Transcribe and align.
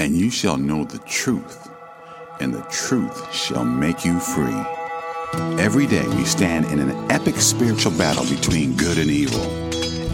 And 0.00 0.16
you 0.16 0.30
shall 0.30 0.56
know 0.56 0.84
the 0.84 1.00
truth, 1.00 1.68
and 2.38 2.54
the 2.54 2.62
truth 2.70 3.34
shall 3.34 3.64
make 3.64 4.04
you 4.04 4.20
free. 4.20 4.62
Every 5.58 5.88
day 5.88 6.06
we 6.06 6.24
stand 6.24 6.66
in 6.66 6.78
an 6.78 7.10
epic 7.10 7.34
spiritual 7.36 7.90
battle 7.98 8.24
between 8.24 8.76
good 8.76 8.96
and 8.96 9.10
evil, 9.10 9.42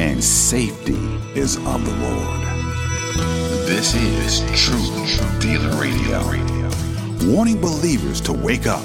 and 0.01 0.25
safety 0.25 0.97
is 1.39 1.59
of 1.59 1.85
the 1.85 1.95
Lord. 1.97 2.41
This 3.69 3.95
is 3.95 4.41
Truth 4.59 5.43
Dealer 5.43 5.79
Radio. 5.79 6.25
Warning 7.31 7.61
believers 7.61 8.23
to 8.23 8.33
wake 8.33 8.67
up 8.67 8.85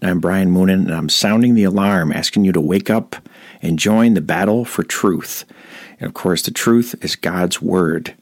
And 0.00 0.10
I'm 0.10 0.20
Brian 0.20 0.52
Moonen, 0.52 0.84
and 0.84 0.94
I'm 0.94 1.08
sounding 1.08 1.54
the 1.54 1.64
alarm, 1.64 2.12
asking 2.12 2.44
you 2.44 2.52
to 2.52 2.60
wake 2.60 2.88
up 2.88 3.16
and 3.60 3.78
join 3.78 4.14
the 4.14 4.20
battle 4.20 4.64
for 4.64 4.84
truth. 4.84 5.44
And 5.98 6.06
of 6.06 6.14
course, 6.14 6.42
the 6.42 6.52
truth 6.52 6.94
is 7.02 7.16
God's 7.16 7.60
Word. 7.60 8.14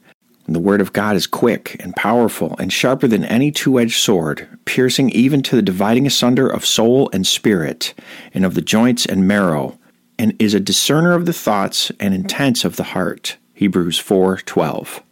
And 0.47 0.55
the 0.55 0.61
Word 0.61 0.81
of 0.81 0.93
God 0.93 1.15
is 1.15 1.27
quick 1.27 1.75
and 1.79 1.95
powerful 1.95 2.55
and 2.57 2.73
sharper 2.73 3.07
than 3.07 3.23
any 3.25 3.51
two 3.51 3.79
edged 3.79 3.99
sword, 3.99 4.47
piercing 4.65 5.11
even 5.11 5.43
to 5.43 5.55
the 5.55 5.61
dividing 5.61 6.07
asunder 6.07 6.47
of 6.47 6.65
soul 6.65 7.09
and 7.13 7.27
spirit, 7.27 7.93
and 8.33 8.43
of 8.43 8.55
the 8.55 8.61
joints 8.61 9.05
and 9.05 9.27
marrow, 9.27 9.77
and 10.17 10.35
is 10.39 10.55
a 10.55 10.59
discerner 10.59 11.13
of 11.13 11.27
the 11.27 11.33
thoughts 11.33 11.91
and 11.99 12.13
intents 12.13 12.65
of 12.65 12.77
the 12.77 12.83
heart. 12.83 13.37
Hebrews 13.53 13.99
4 13.99 14.37
12. 14.37 15.03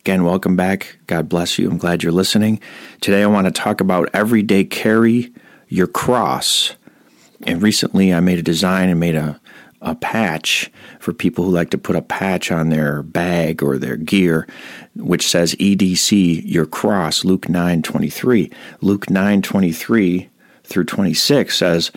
Again, 0.00 0.24
welcome 0.24 0.56
back. 0.56 0.98
God 1.06 1.28
bless 1.28 1.58
you. 1.58 1.70
I'm 1.70 1.78
glad 1.78 2.02
you're 2.02 2.12
listening. 2.12 2.60
Today, 3.00 3.22
I 3.22 3.26
want 3.26 3.46
to 3.46 3.50
talk 3.52 3.80
about 3.80 4.08
everyday 4.12 4.64
carry 4.64 5.32
your 5.68 5.86
cross. 5.86 6.74
And 7.42 7.62
recently, 7.62 8.12
I 8.12 8.20
made 8.20 8.38
a 8.38 8.42
design 8.42 8.88
and 8.88 9.00
made 9.00 9.14
a, 9.14 9.40
a 9.80 9.94
patch 9.94 10.70
for 11.00 11.12
people 11.12 11.44
who 11.44 11.50
like 11.50 11.70
to 11.70 11.78
put 11.78 11.96
a 11.96 12.02
patch 12.02 12.50
on 12.50 12.68
their 12.68 13.02
bag 13.02 13.62
or 13.62 13.78
their 13.78 13.96
gear, 13.96 14.46
which 14.94 15.26
says 15.26 15.54
EDC, 15.56 16.42
your 16.44 16.66
cross, 16.66 17.24
Luke 17.24 17.48
9 17.48 17.82
23. 17.82 18.50
Luke 18.80 19.10
9 19.10 19.42
23 19.42 20.28
through 20.64 20.84
26 20.84 21.56
says, 21.56 21.92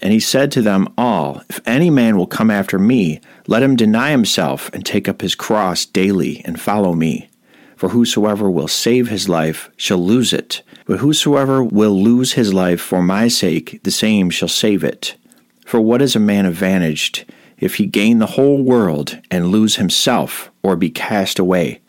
And 0.00 0.12
he 0.12 0.20
said 0.20 0.50
to 0.52 0.62
them 0.62 0.92
all, 0.96 1.42
If 1.48 1.60
any 1.66 1.90
man 1.90 2.16
will 2.16 2.26
come 2.26 2.50
after 2.50 2.78
me, 2.78 3.20
let 3.46 3.62
him 3.62 3.76
deny 3.76 4.10
himself 4.10 4.70
and 4.72 4.84
take 4.84 5.08
up 5.08 5.20
his 5.20 5.34
cross 5.34 5.84
daily 5.84 6.42
and 6.44 6.60
follow 6.60 6.94
me. 6.94 7.28
For 7.76 7.90
whosoever 7.90 8.50
will 8.50 8.68
save 8.68 9.08
his 9.08 9.28
life 9.28 9.70
shall 9.76 9.98
lose 9.98 10.32
it, 10.32 10.62
but 10.86 11.00
whosoever 11.00 11.62
will 11.62 12.02
lose 12.02 12.32
his 12.32 12.52
life 12.52 12.80
for 12.80 13.02
my 13.02 13.28
sake, 13.28 13.80
the 13.84 13.90
same 13.90 14.30
shall 14.30 14.48
save 14.48 14.84
it. 14.84 15.16
For 15.64 15.80
what 15.80 16.02
is 16.02 16.14
a 16.14 16.20
man 16.20 16.46
advantaged 16.46 17.24
if 17.58 17.76
he 17.76 17.86
gain 17.86 18.18
the 18.18 18.26
whole 18.26 18.62
world 18.62 19.18
and 19.30 19.48
lose 19.48 19.76
himself, 19.76 20.50
or 20.62 20.76
be 20.76 20.90
cast 20.90 21.38
away? 21.38 21.80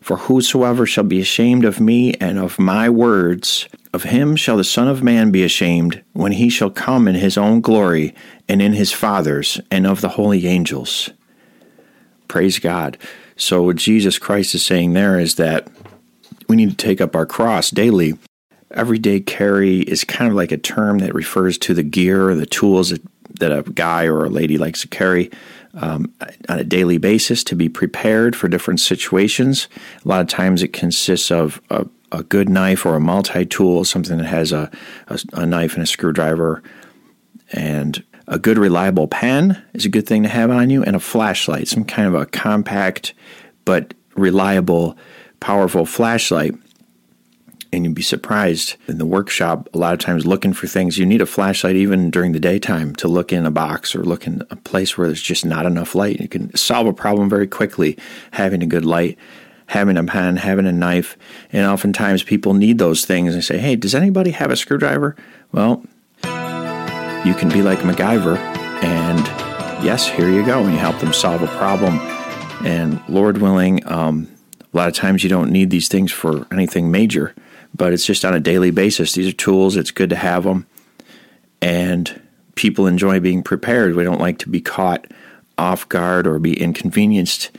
For 0.00 0.16
whosoever 0.16 0.86
shall 0.86 1.04
be 1.04 1.20
ashamed 1.20 1.64
of 1.64 1.80
me 1.80 2.14
and 2.14 2.38
of 2.38 2.58
my 2.58 2.88
words, 2.88 3.68
of 3.92 4.04
him 4.04 4.36
shall 4.36 4.56
the 4.56 4.64
Son 4.64 4.88
of 4.88 5.02
Man 5.02 5.30
be 5.30 5.42
ashamed 5.42 6.02
when 6.12 6.32
he 6.32 6.48
shall 6.48 6.70
come 6.70 7.06
in 7.06 7.16
his 7.16 7.36
own 7.36 7.60
glory 7.60 8.14
and 8.48 8.62
in 8.62 8.72
his 8.72 8.92
Father's 8.92 9.60
and 9.70 9.86
of 9.86 10.00
the 10.00 10.10
holy 10.10 10.46
angels. 10.46 11.10
Praise 12.28 12.58
God. 12.58 12.96
So, 13.36 13.62
what 13.62 13.76
Jesus 13.76 14.18
Christ 14.18 14.54
is 14.54 14.64
saying 14.64 14.92
there 14.92 15.18
is 15.18 15.34
that 15.34 15.66
we 16.48 16.56
need 16.56 16.70
to 16.70 16.76
take 16.76 17.00
up 17.00 17.14
our 17.14 17.26
cross 17.26 17.70
daily. 17.70 18.14
Everyday 18.72 19.20
carry 19.20 19.80
is 19.80 20.04
kind 20.04 20.30
of 20.30 20.36
like 20.36 20.52
a 20.52 20.56
term 20.56 20.98
that 20.98 21.14
refers 21.14 21.58
to 21.58 21.74
the 21.74 21.82
gear 21.82 22.28
or 22.28 22.34
the 22.34 22.46
tools 22.46 22.90
that, 22.90 23.02
that 23.40 23.52
a 23.52 23.62
guy 23.62 24.06
or 24.06 24.24
a 24.24 24.30
lady 24.30 24.58
likes 24.58 24.82
to 24.82 24.88
carry 24.88 25.30
um, 25.74 26.12
on 26.48 26.58
a 26.58 26.64
daily 26.64 26.98
basis 26.98 27.44
to 27.44 27.56
be 27.56 27.68
prepared 27.68 28.36
for 28.36 28.48
different 28.48 28.80
situations. 28.80 29.68
A 30.04 30.08
lot 30.08 30.20
of 30.20 30.28
times 30.28 30.62
it 30.62 30.72
consists 30.72 31.30
of 31.30 31.60
a, 31.70 31.86
a 32.12 32.22
good 32.22 32.48
knife 32.48 32.84
or 32.84 32.96
a 32.96 33.00
multi 33.00 33.44
tool, 33.46 33.84
something 33.84 34.18
that 34.18 34.26
has 34.26 34.52
a, 34.52 34.70
a, 35.08 35.20
a 35.34 35.46
knife 35.46 35.74
and 35.74 35.82
a 35.82 35.86
screwdriver 35.86 36.62
and 37.52 38.04
a 38.30 38.38
good 38.38 38.58
reliable 38.58 39.08
pen 39.08 39.60
is 39.74 39.84
a 39.84 39.88
good 39.88 40.06
thing 40.06 40.22
to 40.22 40.28
have 40.28 40.50
on 40.50 40.70
you, 40.70 40.84
and 40.84 40.94
a 40.94 41.00
flashlight, 41.00 41.66
some 41.66 41.84
kind 41.84 42.06
of 42.06 42.14
a 42.14 42.26
compact 42.26 43.12
but 43.64 43.92
reliable, 44.14 44.96
powerful 45.40 45.84
flashlight. 45.84 46.54
And 47.72 47.84
you'd 47.84 47.94
be 47.94 48.02
surprised 48.02 48.76
in 48.88 48.98
the 48.98 49.06
workshop, 49.06 49.68
a 49.72 49.78
lot 49.78 49.92
of 49.92 50.00
times 50.00 50.26
looking 50.26 50.52
for 50.52 50.66
things. 50.66 50.98
You 50.98 51.06
need 51.06 51.20
a 51.20 51.26
flashlight 51.26 51.76
even 51.76 52.10
during 52.10 52.32
the 52.32 52.40
daytime 52.40 52.94
to 52.96 53.06
look 53.06 53.32
in 53.32 53.46
a 53.46 53.50
box 53.50 53.94
or 53.94 54.02
look 54.02 54.26
in 54.26 54.42
a 54.50 54.56
place 54.56 54.98
where 54.98 55.06
there's 55.06 55.22
just 55.22 55.44
not 55.44 55.66
enough 55.66 55.94
light. 55.94 56.20
You 56.20 56.28
can 56.28 56.54
solve 56.56 56.86
a 56.88 56.92
problem 56.92 57.28
very 57.28 57.46
quickly 57.46 57.96
having 58.32 58.62
a 58.62 58.66
good 58.66 58.84
light 58.84 59.18
having 59.70 59.96
a 59.96 60.02
pen, 60.02 60.36
having 60.36 60.66
a 60.66 60.72
knife, 60.72 61.16
and 61.52 61.64
oftentimes 61.64 62.24
people 62.24 62.54
need 62.54 62.78
those 62.78 63.04
things 63.04 63.34
and 63.34 63.44
say, 63.44 63.56
Hey, 63.56 63.76
does 63.76 63.94
anybody 63.94 64.32
have 64.32 64.50
a 64.50 64.56
screwdriver? 64.56 65.14
Well, 65.52 65.84
you 67.24 67.34
can 67.34 67.50
be 67.50 67.62
like 67.62 67.78
MacGyver, 67.78 68.36
and 68.82 69.20
yes, 69.84 70.08
here 70.08 70.28
you 70.28 70.44
go, 70.44 70.60
and 70.64 70.72
you 70.72 70.78
help 70.78 70.98
them 70.98 71.12
solve 71.12 71.42
a 71.42 71.46
problem. 71.46 72.00
And 72.66 73.00
Lord 73.08 73.38
willing, 73.38 73.86
um, 73.86 74.28
a 74.60 74.76
lot 74.76 74.88
of 74.88 74.94
times 74.94 75.22
you 75.22 75.30
don't 75.30 75.52
need 75.52 75.70
these 75.70 75.86
things 75.86 76.10
for 76.10 76.46
anything 76.50 76.90
major, 76.90 77.34
but 77.74 77.92
it's 77.92 78.06
just 78.06 78.24
on 78.24 78.34
a 78.34 78.40
daily 78.40 78.70
basis. 78.70 79.12
These 79.12 79.28
are 79.28 79.36
tools, 79.36 79.76
it's 79.76 79.90
good 79.90 80.10
to 80.10 80.16
have 80.16 80.44
them. 80.44 80.66
And 81.62 82.20
people 82.54 82.86
enjoy 82.86 83.20
being 83.20 83.42
prepared. 83.42 83.94
We 83.94 84.04
don't 84.04 84.20
like 84.20 84.38
to 84.38 84.48
be 84.48 84.60
caught 84.60 85.06
off 85.58 85.88
guard 85.88 86.26
or 86.26 86.38
be 86.38 86.60
inconvenienced. 86.60 87.50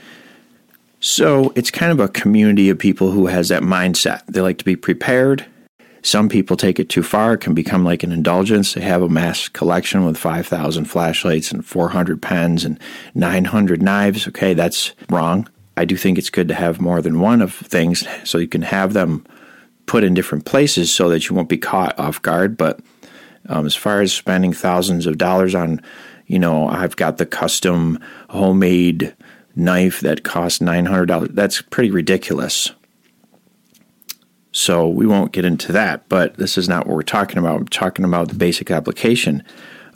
So 0.99 1.51
it's 1.55 1.71
kind 1.71 1.91
of 1.91 1.99
a 1.99 2.07
community 2.07 2.69
of 2.69 2.77
people 2.77 3.11
who 3.11 3.27
has 3.27 3.49
that 3.49 3.63
mindset. 3.63 4.25
They 4.27 4.41
like 4.41 4.57
to 4.59 4.65
be 4.65 4.75
prepared 4.75 5.45
some 6.03 6.29
people 6.29 6.57
take 6.57 6.79
it 6.79 6.89
too 6.89 7.03
far. 7.03 7.33
It 7.33 7.41
can 7.41 7.53
become 7.53 7.83
like 7.83 8.03
an 8.03 8.11
indulgence. 8.11 8.73
They 8.73 8.81
have 8.81 9.01
a 9.01 9.09
mass 9.09 9.47
collection 9.47 10.05
with 10.05 10.17
5,000 10.17 10.85
flashlights 10.85 11.51
and 11.51 11.65
400 11.65 12.21
pens 12.21 12.65
and 12.65 12.79
900 13.13 13.81
knives. 13.81 14.27
Okay, 14.27 14.53
that's 14.53 14.93
wrong. 15.09 15.47
I 15.77 15.85
do 15.85 15.95
think 15.95 16.17
it's 16.17 16.29
good 16.29 16.47
to 16.47 16.55
have 16.55 16.81
more 16.81 17.01
than 17.01 17.19
one 17.19 17.41
of 17.41 17.53
things 17.53 18.05
so 18.23 18.37
you 18.37 18.47
can 18.47 18.63
have 18.63 18.93
them 18.93 19.25
put 19.85 20.03
in 20.03 20.13
different 20.13 20.45
places 20.45 20.93
so 20.93 21.09
that 21.09 21.29
you 21.29 21.35
won't 21.35 21.49
be 21.49 21.57
caught 21.57 21.97
off 21.99 22.21
guard. 22.21 22.57
But 22.57 22.79
um, 23.49 23.65
as 23.65 23.75
far 23.75 24.01
as 24.01 24.13
spending 24.13 24.53
thousands 24.53 25.05
of 25.05 25.17
dollars 25.17 25.55
on, 25.55 25.81
you 26.27 26.39
know, 26.39 26.67
I've 26.67 26.95
got 26.95 27.17
the 27.17 27.25
custom 27.25 27.99
homemade 28.29 29.15
knife 29.55 29.99
that 30.01 30.23
costs 30.23 30.59
$900, 30.59 31.33
that's 31.33 31.61
pretty 31.61 31.91
ridiculous. 31.91 32.71
So 34.53 34.87
we 34.87 35.05
won't 35.05 35.31
get 35.31 35.45
into 35.45 35.71
that, 35.71 36.07
but 36.09 36.35
this 36.35 36.57
is 36.57 36.67
not 36.67 36.85
what 36.85 36.95
we're 36.95 37.03
talking 37.03 37.37
about. 37.37 37.59
We're 37.59 37.65
talking 37.65 38.05
about 38.05 38.29
the 38.29 38.35
basic 38.35 38.69
application 38.69 39.43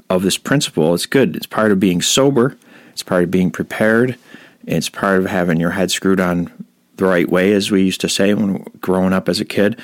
of 0.09 0.23
this 0.23 0.37
principle. 0.37 0.93
It's 0.93 1.05
good. 1.05 1.35
It's 1.35 1.45
part 1.45 1.71
of 1.71 1.79
being 1.79 2.01
sober, 2.01 2.57
it's 2.91 3.03
part 3.03 3.23
of 3.23 3.31
being 3.31 3.51
prepared, 3.51 4.17
it's 4.65 4.89
part 4.89 5.19
of 5.19 5.25
having 5.25 5.59
your 5.59 5.71
head 5.71 5.91
screwed 5.91 6.19
on 6.19 6.64
the 6.97 7.05
right 7.05 7.29
way, 7.29 7.53
as 7.53 7.71
we 7.71 7.83
used 7.83 8.01
to 8.01 8.09
say 8.09 8.33
when 8.33 8.63
growing 8.81 9.13
up 9.13 9.29
as 9.29 9.39
a 9.39 9.45
kid. 9.45 9.79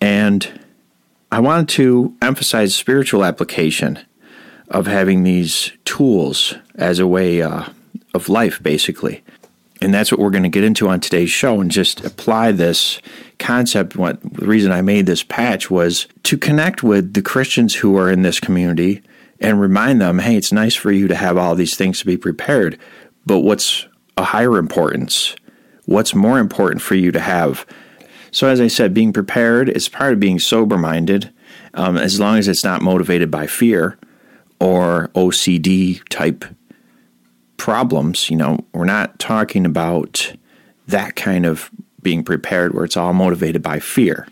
And 0.00 0.60
I 1.30 1.40
wanted 1.40 1.68
to 1.70 2.14
emphasize 2.22 2.74
spiritual 2.74 3.24
application 3.24 3.98
of 4.68 4.86
having 4.86 5.22
these 5.22 5.72
tools 5.84 6.54
as 6.74 6.98
a 6.98 7.06
way 7.06 7.42
uh, 7.42 7.64
of 8.14 8.28
life, 8.28 8.62
basically. 8.62 9.22
And 9.80 9.94
that's 9.94 10.10
what 10.10 10.20
we're 10.20 10.30
going 10.30 10.42
to 10.42 10.48
get 10.48 10.64
into 10.64 10.88
on 10.88 11.00
today's 11.00 11.30
show 11.30 11.60
and 11.60 11.70
just 11.70 12.04
apply 12.04 12.52
this 12.52 13.00
concept. 13.38 13.94
What 13.94 14.20
the 14.22 14.46
reason 14.46 14.72
I 14.72 14.82
made 14.82 15.06
this 15.06 15.22
patch 15.22 15.70
was 15.70 16.08
to 16.24 16.36
connect 16.36 16.82
with 16.82 17.14
the 17.14 17.22
Christians 17.22 17.76
who 17.76 17.96
are 17.96 18.10
in 18.10 18.22
this 18.22 18.40
community 18.40 19.02
and 19.40 19.60
remind 19.60 20.00
them, 20.00 20.18
hey, 20.18 20.36
it's 20.36 20.52
nice 20.52 20.74
for 20.74 20.90
you 20.90 21.06
to 21.08 21.14
have 21.14 21.38
all 21.38 21.54
these 21.54 21.76
things 21.76 22.00
to 22.00 22.06
be 22.06 22.16
prepared, 22.16 22.78
but 23.24 23.40
what's 23.40 23.86
a 24.16 24.24
higher 24.24 24.58
importance? 24.58 25.36
What's 25.88 26.14
more 26.14 26.38
important 26.38 26.82
for 26.82 26.96
you 26.96 27.10
to 27.12 27.18
have? 27.18 27.64
So, 28.30 28.46
as 28.46 28.60
I 28.60 28.66
said, 28.66 28.92
being 28.92 29.10
prepared 29.10 29.70
is 29.70 29.88
part 29.88 30.12
of 30.12 30.20
being 30.20 30.38
sober 30.38 30.76
minded, 30.76 31.32
um, 31.72 31.96
as 31.96 32.20
long 32.20 32.36
as 32.36 32.46
it's 32.46 32.62
not 32.62 32.82
motivated 32.82 33.30
by 33.30 33.46
fear 33.46 33.96
or 34.60 35.08
OCD 35.14 36.06
type 36.10 36.44
problems. 37.56 38.28
You 38.28 38.36
know, 38.36 38.66
we're 38.74 38.84
not 38.84 39.18
talking 39.18 39.64
about 39.64 40.34
that 40.86 41.16
kind 41.16 41.46
of 41.46 41.70
being 42.02 42.22
prepared 42.22 42.74
where 42.74 42.84
it's 42.84 42.98
all 42.98 43.14
motivated 43.14 43.62
by 43.62 43.78
fear. 43.78 44.28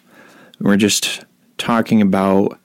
We're 0.60 0.76
just 0.76 1.24
talking 1.56 2.02
about 2.02 2.60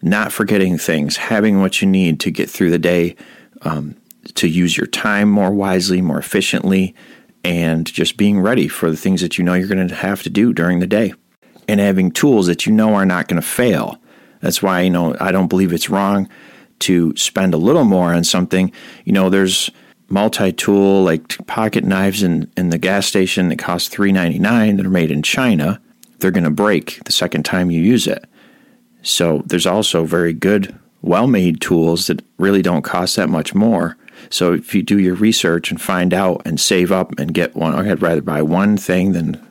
not 0.00 0.32
forgetting 0.32 0.78
things, 0.78 1.18
having 1.18 1.60
what 1.60 1.82
you 1.82 1.88
need 1.88 2.20
to 2.20 2.30
get 2.30 2.48
through 2.48 2.70
the 2.70 2.78
day, 2.78 3.16
um, 3.60 3.96
to 4.32 4.48
use 4.48 4.78
your 4.78 4.86
time 4.86 5.28
more 5.28 5.50
wisely, 5.50 6.00
more 6.00 6.18
efficiently, 6.18 6.94
and 7.44 7.86
just 7.86 8.16
being 8.16 8.40
ready 8.40 8.66
for 8.66 8.90
the 8.90 8.96
things 8.96 9.20
that 9.20 9.38
you 9.38 9.44
know 9.44 9.54
you're 9.54 9.68
going 9.68 9.86
to 9.86 9.94
have 9.94 10.22
to 10.22 10.30
do 10.30 10.52
during 10.52 10.80
the 10.80 10.86
day 10.86 11.12
and 11.68 11.78
having 11.78 12.10
tools 12.10 12.46
that 12.46 12.66
you 12.66 12.72
know 12.72 12.94
are 12.94 13.06
not 13.06 13.28
going 13.28 13.40
to 13.40 13.46
fail. 13.46 13.98
That's 14.40 14.62
why, 14.62 14.80
you 14.80 14.90
know, 14.90 15.16
I 15.20 15.32
don't 15.32 15.48
believe 15.48 15.72
it's 15.72 15.90
wrong 15.90 16.28
to 16.80 17.14
spend 17.16 17.54
a 17.54 17.58
little 17.58 17.84
more 17.84 18.12
on 18.12 18.24
something. 18.24 18.72
You 19.04 19.12
know, 19.12 19.30
there's 19.30 19.70
multi-tool 20.08 21.02
like 21.02 21.46
pocket 21.46 21.84
knives 21.84 22.22
in, 22.22 22.50
in 22.56 22.68
the 22.68 22.78
gas 22.78 23.06
station 23.06 23.48
that 23.48 23.58
cost 23.58 23.90
three 23.90 24.12
ninety 24.12 24.38
nine 24.38 24.76
that 24.76 24.86
are 24.86 24.90
made 24.90 25.10
in 25.10 25.22
China. 25.22 25.80
They're 26.18 26.30
going 26.30 26.44
to 26.44 26.50
break 26.50 27.02
the 27.04 27.12
second 27.12 27.44
time 27.44 27.70
you 27.70 27.80
use 27.80 28.06
it. 28.06 28.24
So 29.02 29.42
there's 29.46 29.66
also 29.66 30.04
very 30.04 30.32
good, 30.32 30.78
well-made 31.02 31.60
tools 31.60 32.06
that 32.06 32.22
really 32.38 32.62
don't 32.62 32.82
cost 32.82 33.16
that 33.16 33.28
much 33.28 33.54
more. 33.54 33.96
So 34.30 34.52
if 34.52 34.74
you 34.74 34.82
do 34.82 34.98
your 34.98 35.14
research 35.14 35.70
and 35.70 35.80
find 35.80 36.12
out 36.14 36.42
and 36.44 36.60
save 36.60 36.92
up 36.92 37.18
and 37.18 37.34
get 37.34 37.54
one, 37.54 37.74
I'd 37.74 38.02
rather 38.02 38.22
buy 38.22 38.42
one 38.42 38.76
thing 38.76 39.12
than 39.12 39.44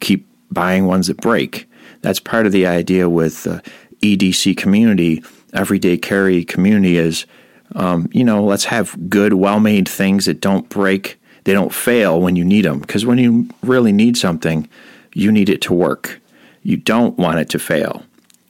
keep 0.00 0.26
buying 0.50 0.86
ones 0.86 1.06
that 1.08 1.20
break. 1.20 1.68
That's 2.02 2.20
part 2.20 2.46
of 2.46 2.52
the 2.52 2.66
idea 2.66 3.08
with 3.08 3.44
the 3.44 3.62
EDC 4.00 4.56
community 4.56 5.22
everyday 5.52 5.96
carry 5.96 6.44
community 6.44 6.96
is, 6.96 7.26
um, 7.74 8.08
you 8.12 8.24
know, 8.24 8.44
let's 8.44 8.64
have 8.64 9.08
good, 9.08 9.34
well 9.34 9.60
made 9.60 9.88
things 9.88 10.26
that 10.26 10.40
don't 10.40 10.68
break, 10.68 11.20
they 11.44 11.52
don't 11.52 11.72
fail 11.72 12.20
when 12.20 12.36
you 12.36 12.44
need 12.44 12.64
them. 12.64 12.80
Because 12.80 13.06
when 13.06 13.18
you 13.18 13.48
really 13.62 13.92
need 13.92 14.16
something, 14.16 14.68
you 15.14 15.32
need 15.32 15.48
it 15.48 15.62
to 15.62 15.74
work. 15.74 16.20
You 16.62 16.76
don't 16.76 17.16
want 17.16 17.38
it 17.38 17.48
to 17.50 17.58
fail. 17.58 18.04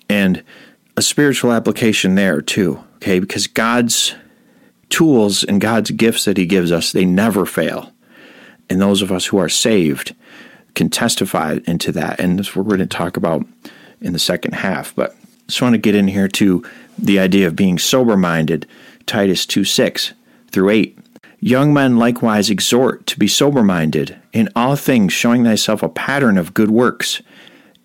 And 0.08 0.42
a 0.96 1.02
spiritual 1.02 1.52
application 1.52 2.16
there 2.16 2.40
too, 2.40 2.82
okay? 2.96 3.20
Because 3.20 3.46
God's 3.46 4.14
tools 4.90 5.42
and 5.42 5.60
God's 5.60 5.90
gifts 5.92 6.24
that 6.26 6.36
He 6.36 6.46
gives 6.46 6.70
us, 6.70 6.92
they 6.92 7.04
never 7.04 7.46
fail. 7.46 7.92
And 8.68 8.80
those 8.80 9.02
of 9.02 9.10
us 9.10 9.26
who 9.26 9.38
are 9.38 9.48
saved 9.48 10.14
can 10.74 10.90
testify 10.90 11.58
into 11.66 11.92
that. 11.92 12.20
And 12.20 12.38
that's 12.38 12.54
what 12.54 12.66
we're 12.66 12.76
going 12.76 12.88
to 12.88 12.96
talk 12.96 13.16
about 13.16 13.44
in 14.00 14.12
the 14.12 14.18
second 14.18 14.54
half. 14.54 14.94
But 14.94 15.12
I 15.12 15.46
just 15.46 15.62
want 15.62 15.74
to 15.74 15.78
get 15.78 15.94
in 15.94 16.08
here 16.08 16.28
to 16.28 16.64
the 16.98 17.18
idea 17.18 17.46
of 17.46 17.56
being 17.56 17.78
sober 17.78 18.16
minded, 18.16 18.66
Titus 19.06 19.46
2 19.46 19.64
6 19.64 20.12
through 20.50 20.70
8. 20.70 20.98
Young 21.42 21.72
men 21.72 21.96
likewise 21.96 22.50
exhort 22.50 23.06
to 23.06 23.18
be 23.18 23.26
sober 23.26 23.62
minded, 23.62 24.16
in 24.32 24.50
all 24.54 24.76
things 24.76 25.12
showing 25.12 25.42
thyself 25.42 25.82
a 25.82 25.88
pattern 25.88 26.36
of 26.36 26.52
good 26.52 26.70
works, 26.70 27.22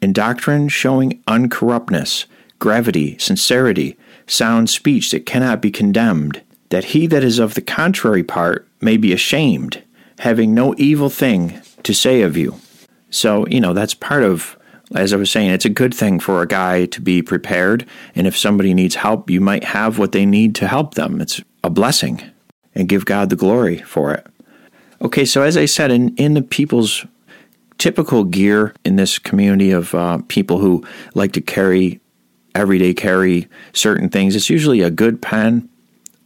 in 0.01 0.11
doctrine 0.11 0.67
showing 0.67 1.23
uncorruptness, 1.25 2.25
gravity, 2.59 3.17
sincerity, 3.17 3.97
sound 4.27 4.69
speech 4.69 5.11
that 5.11 5.25
cannot 5.25 5.61
be 5.61 5.71
condemned, 5.71 6.41
that 6.69 6.85
he 6.85 7.07
that 7.07 7.23
is 7.23 7.39
of 7.39 7.53
the 7.53 7.61
contrary 7.61 8.23
part 8.23 8.67
may 8.81 8.97
be 8.97 9.13
ashamed, 9.13 9.83
having 10.19 10.53
no 10.53 10.73
evil 10.77 11.09
thing 11.09 11.61
to 11.83 11.93
say 11.93 12.21
of 12.21 12.35
you. 12.35 12.55
So, 13.09 13.45
you 13.47 13.61
know, 13.61 13.73
that's 13.73 13.93
part 13.93 14.23
of 14.23 14.57
as 14.93 15.13
I 15.13 15.17
was 15.17 15.31
saying, 15.31 15.49
it's 15.49 15.65
a 15.65 15.69
good 15.69 15.93
thing 15.93 16.19
for 16.19 16.41
a 16.41 16.47
guy 16.47 16.85
to 16.87 17.01
be 17.01 17.21
prepared. 17.21 17.87
And 18.13 18.27
if 18.27 18.37
somebody 18.37 18.73
needs 18.73 18.95
help, 18.95 19.29
you 19.29 19.41
might 19.41 19.63
have 19.63 19.97
what 19.97 20.11
they 20.11 20.25
need 20.25 20.53
to 20.55 20.67
help 20.67 20.93
them. 20.93 21.21
It's 21.21 21.41
a 21.63 21.69
blessing 21.69 22.21
and 22.75 22.87
give 22.87 23.05
God 23.05 23.29
the 23.29 23.35
glory 23.35 23.79
for 23.79 24.13
it. 24.13 24.27
Okay, 25.01 25.25
so 25.25 25.41
as 25.41 25.57
I 25.57 25.65
said, 25.65 25.91
in, 25.91 26.15
in 26.15 26.35
the 26.35 26.41
people's 26.41 27.05
typical 27.77 28.23
gear 28.23 28.73
in 28.85 28.95
this 28.95 29.17
community 29.19 29.71
of 29.71 29.93
uh, 29.95 30.19
people 30.27 30.59
who 30.59 30.85
like 31.15 31.33
to 31.33 31.41
carry, 31.41 31.99
everyday 32.53 32.93
carry 32.93 33.47
certain 33.73 34.09
things, 34.09 34.35
it's 34.35 34.49
usually 34.49 34.81
a 34.81 34.91
good 34.91 35.21
pen, 35.21 35.67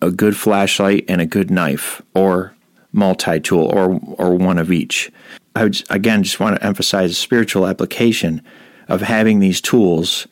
a 0.01 0.11
good 0.11 0.35
flashlight, 0.35 1.05
and 1.07 1.21
a 1.21 1.25
good 1.25 1.51
knife 1.51 2.01
or 2.13 2.55
multi 2.91 3.39
tool 3.39 3.65
or, 3.65 3.99
or 4.17 4.35
one 4.35 4.57
of 4.57 4.71
each. 4.71 5.11
I 5.55 5.63
would, 5.63 5.83
again 5.89 6.23
just 6.23 6.39
want 6.39 6.55
to 6.55 6.65
emphasize 6.65 7.11
the 7.11 7.15
spiritual 7.15 7.67
application 7.67 8.41
of 8.87 9.01
having 9.01 9.39
these 9.39 9.61
tools 9.61 10.27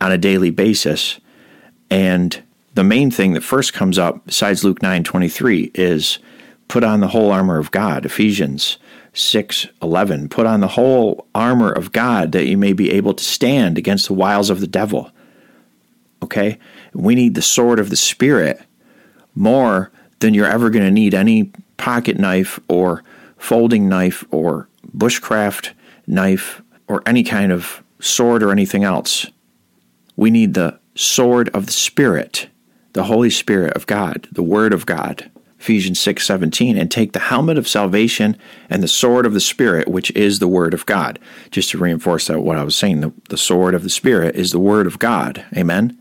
on 0.00 0.12
a 0.12 0.18
daily 0.18 0.50
basis. 0.50 1.20
And 1.90 2.42
the 2.74 2.84
main 2.84 3.10
thing 3.10 3.34
that 3.34 3.42
first 3.42 3.72
comes 3.72 3.98
up, 3.98 4.26
besides 4.26 4.64
Luke 4.64 4.82
nine 4.82 5.04
twenty 5.04 5.28
three, 5.28 5.70
is 5.74 6.18
put 6.66 6.82
on 6.82 7.00
the 7.00 7.08
whole 7.08 7.30
armor 7.30 7.58
of 7.58 7.70
God. 7.70 8.04
Ephesians 8.04 8.78
six 9.12 9.66
eleven. 9.80 10.28
Put 10.28 10.46
on 10.46 10.60
the 10.60 10.68
whole 10.68 11.26
armor 11.34 11.70
of 11.70 11.92
God 11.92 12.32
that 12.32 12.46
you 12.46 12.58
may 12.58 12.72
be 12.72 12.90
able 12.90 13.14
to 13.14 13.24
stand 13.24 13.78
against 13.78 14.08
the 14.08 14.14
wiles 14.14 14.50
of 14.50 14.60
the 14.60 14.66
devil. 14.66 15.10
Okay? 16.22 16.58
We 16.92 17.14
need 17.14 17.34
the 17.34 17.42
sword 17.42 17.78
of 17.78 17.90
the 17.90 17.96
Spirit 17.96 18.60
more 19.34 19.90
than 20.20 20.34
you're 20.34 20.46
ever 20.46 20.70
going 20.70 20.84
to 20.84 20.90
need 20.90 21.14
any 21.14 21.50
pocket 21.76 22.18
knife 22.18 22.58
or 22.68 23.02
folding 23.36 23.88
knife 23.88 24.24
or 24.30 24.68
bushcraft 24.96 25.70
knife 26.06 26.62
or 26.88 27.02
any 27.06 27.22
kind 27.22 27.52
of 27.52 27.82
sword 28.00 28.42
or 28.42 28.50
anything 28.50 28.84
else. 28.84 29.26
We 30.16 30.30
need 30.30 30.54
the 30.54 30.78
sword 30.94 31.48
of 31.50 31.66
the 31.66 31.72
Spirit, 31.72 32.48
the 32.92 33.04
Holy 33.04 33.30
Spirit 33.30 33.74
of 33.74 33.86
God, 33.86 34.28
the 34.30 34.42
Word 34.42 34.72
of 34.72 34.86
God. 34.86 35.30
Ephesians 35.58 35.98
6:17 35.98 36.76
and 36.76 36.90
take 36.90 37.12
the 37.12 37.18
helmet 37.18 37.56
of 37.56 37.66
salvation 37.66 38.36
and 38.68 38.82
the 38.82 38.88
sword 38.88 39.24
of 39.24 39.32
the 39.32 39.40
spirit 39.40 39.88
which 39.88 40.10
is 40.10 40.38
the 40.38 40.46
word 40.46 40.74
of 40.74 40.84
God. 40.84 41.18
Just 41.50 41.70
to 41.70 41.78
reinforce 41.78 42.26
that 42.26 42.42
what 42.42 42.58
I 42.58 42.64
was 42.64 42.76
saying, 42.76 43.00
the, 43.00 43.14
the 43.30 43.38
sword 43.38 43.74
of 43.74 43.82
the 43.82 43.88
spirit 43.88 44.36
is 44.36 44.52
the 44.52 44.58
word 44.58 44.86
of 44.86 44.98
God. 44.98 45.42
Amen. 45.56 45.98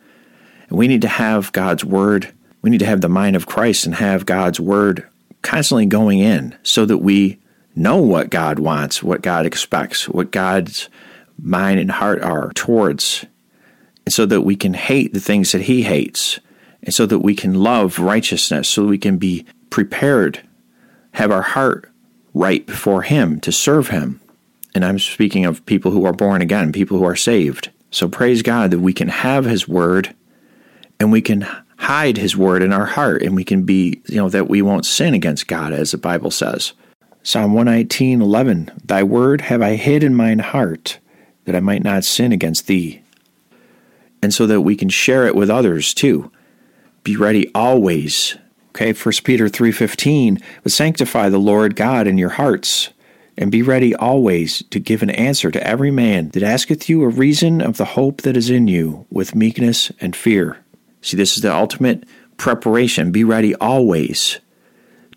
And 0.68 0.78
we 0.78 0.90
need 0.90 1.02
to 1.04 1.08
have 1.08 1.54
God's 1.54 1.86
word. 1.86 2.34
We 2.64 2.70
need 2.70 2.80
to 2.80 2.88
have 2.88 3.02
the 3.02 3.10
mind 3.10 3.36
of 3.36 3.46
Christ 3.46 3.86
and 3.86 3.96
have 3.96 4.26
God's 4.26 4.60
word 4.60 5.08
constantly 5.44 5.86
going 5.86 6.20
in 6.20 6.56
so 6.64 6.86
that 6.86 6.98
we 6.98 7.38
know 7.76 7.98
what 7.98 8.30
God 8.30 8.58
wants, 8.58 9.04
what 9.04 9.22
God 9.22 9.46
expects, 9.46 10.08
what 10.08 10.32
God's 10.32 10.90
mind 11.38 11.80
and 11.80 11.92
heart 11.92 12.22
are 12.22 12.52
towards, 12.54 13.26
and 14.06 14.14
so 14.14 14.26
that 14.26 14.42
we 14.42 14.56
can 14.56 14.74
hate 14.74 15.14
the 15.14 15.20
things 15.20 15.52
that 15.52 15.64
He 15.64 15.84
hates, 15.84 16.40
and 16.82 16.94
so 16.94 17.06
that 17.06 17.20
we 17.20 17.36
can 17.36 17.54
love 17.54 18.00
righteousness, 18.00 18.70
so 18.70 18.84
that 18.84 18.88
we 18.88 18.98
can 18.98 19.18
be 19.18 19.46
prepared, 19.70 20.42
have 21.12 21.32
our 21.32 21.42
heart 21.42 21.90
right 22.34 22.66
before 22.66 23.02
Him 23.02 23.40
to 23.42 23.52
serve 23.52 23.90
Him. 23.90 24.22
And 24.74 24.86
I'm 24.86 25.00
speaking 25.00 25.46
of 25.46 25.66
people 25.66 25.92
who 25.92 26.06
are 26.06 26.14
born 26.14 26.42
again, 26.42 26.72
people 26.72 26.98
who 26.98 27.06
are 27.06 27.16
saved. 27.16 27.72
So 27.92 28.08
praise 28.08 28.42
God 28.42 28.72
that 28.72 28.80
we 28.80 28.94
can 28.94 29.10
have 29.10 29.46
His 29.46 29.68
Word 29.68 30.16
and 31.00 31.12
we 31.12 31.22
can 31.22 31.48
hide 31.84 32.16
his 32.16 32.38
word 32.38 32.64
in 32.64 32.72
our 32.72 32.86
heart 32.86 33.22
and 33.22 33.36
we 33.36 33.44
can 33.44 33.64
be, 33.64 34.02
you 34.08 34.16
know, 34.16 34.30
that 34.30 34.48
we 34.48 34.62
won't 34.62 34.86
sin 34.86 35.14
against 35.14 35.48
God, 35.48 35.74
as 35.74 35.92
the 35.92 35.98
Bible 35.98 36.32
says. 36.32 36.72
Psalm 37.24 37.54
119, 37.54 38.22
11, 38.22 38.72
Thy 38.86 39.04
word 39.04 39.42
have 39.42 39.62
I 39.62 39.76
hid 39.76 40.02
in 40.02 40.16
mine 40.16 40.40
heart, 40.40 41.00
that 41.46 41.56
I 41.56 41.60
might 41.60 41.84
not 41.84 42.06
sin 42.06 42.32
against 42.32 42.68
thee. 42.68 43.02
And 44.22 44.34
so 44.34 44.48
that 44.48 44.62
we 44.62 44.78
can 44.78 44.88
share 44.88 45.28
it 45.28 45.36
with 45.36 45.50
others 45.50 45.94
too. 45.94 46.32
Be 47.04 47.18
ready 47.18 47.52
always. 47.54 48.38
Okay, 48.70 48.94
1 48.94 49.14
Peter 49.26 49.48
3.15, 49.48 50.42
But 50.64 50.72
sanctify 50.72 51.28
the 51.28 51.38
Lord 51.38 51.76
God 51.76 52.08
in 52.08 52.18
your 52.18 52.30
hearts, 52.30 52.90
and 53.38 53.52
be 53.52 53.62
ready 53.62 53.94
always 53.94 54.64
to 54.70 54.80
give 54.80 55.04
an 55.04 55.10
answer 55.10 55.52
to 55.52 55.68
every 55.68 55.92
man 55.92 56.30
that 56.30 56.44
asketh 56.44 56.88
you 56.88 57.04
a 57.04 57.10
reason 57.10 57.60
of 57.60 57.76
the 57.76 57.86
hope 57.86 58.22
that 58.22 58.38
is 58.38 58.50
in 58.50 58.70
you, 58.70 59.06
with 59.10 59.36
meekness 59.36 59.92
and 60.00 60.16
fear 60.16 60.64
See, 61.04 61.18
this 61.18 61.36
is 61.36 61.44
the 61.44 61.54
ultimate 61.54 62.06
preparation. 62.38 63.12
Be 63.12 63.24
ready 63.24 63.54
always 63.56 64.40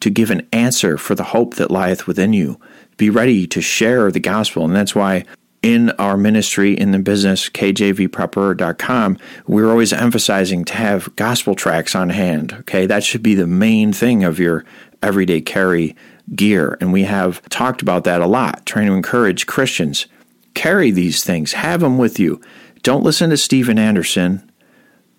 to 0.00 0.10
give 0.10 0.30
an 0.30 0.46
answer 0.52 0.98
for 0.98 1.14
the 1.14 1.24
hope 1.24 1.54
that 1.54 1.70
lieth 1.70 2.06
within 2.06 2.32
you. 2.32 2.60
Be 2.96 3.08
ready 3.08 3.46
to 3.46 3.60
share 3.62 4.10
the 4.10 4.20
gospel. 4.20 4.64
And 4.64 4.74
that's 4.74 4.94
why 4.94 5.24
in 5.62 5.90
our 5.92 6.16
ministry, 6.16 6.74
in 6.74 6.92
the 6.92 6.98
business, 6.98 7.48
kjvprepper.com, 7.48 9.18
we're 9.46 9.70
always 9.70 9.92
emphasizing 9.92 10.64
to 10.66 10.74
have 10.74 11.14
gospel 11.16 11.54
tracts 11.54 11.94
on 11.94 12.10
hand. 12.10 12.52
Okay, 12.60 12.86
that 12.86 13.02
should 13.02 13.22
be 13.22 13.34
the 13.34 13.46
main 13.46 13.92
thing 13.92 14.22
of 14.22 14.38
your 14.38 14.64
everyday 15.02 15.40
carry 15.40 15.96
gear. 16.34 16.76
And 16.80 16.92
we 16.92 17.04
have 17.04 17.42
talked 17.48 17.82
about 17.82 18.04
that 18.04 18.20
a 18.20 18.26
lot, 18.26 18.66
trying 18.66 18.86
to 18.86 18.92
encourage 18.92 19.46
Christians. 19.46 20.06
Carry 20.54 20.90
these 20.90 21.22
things, 21.22 21.52
have 21.52 21.80
them 21.80 21.98
with 21.98 22.18
you. 22.18 22.40
Don't 22.82 23.04
listen 23.04 23.30
to 23.30 23.36
Steven 23.36 23.78
Anderson, 23.78 24.50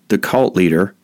the 0.08 0.18
cult 0.18 0.56
leader, 0.56 0.94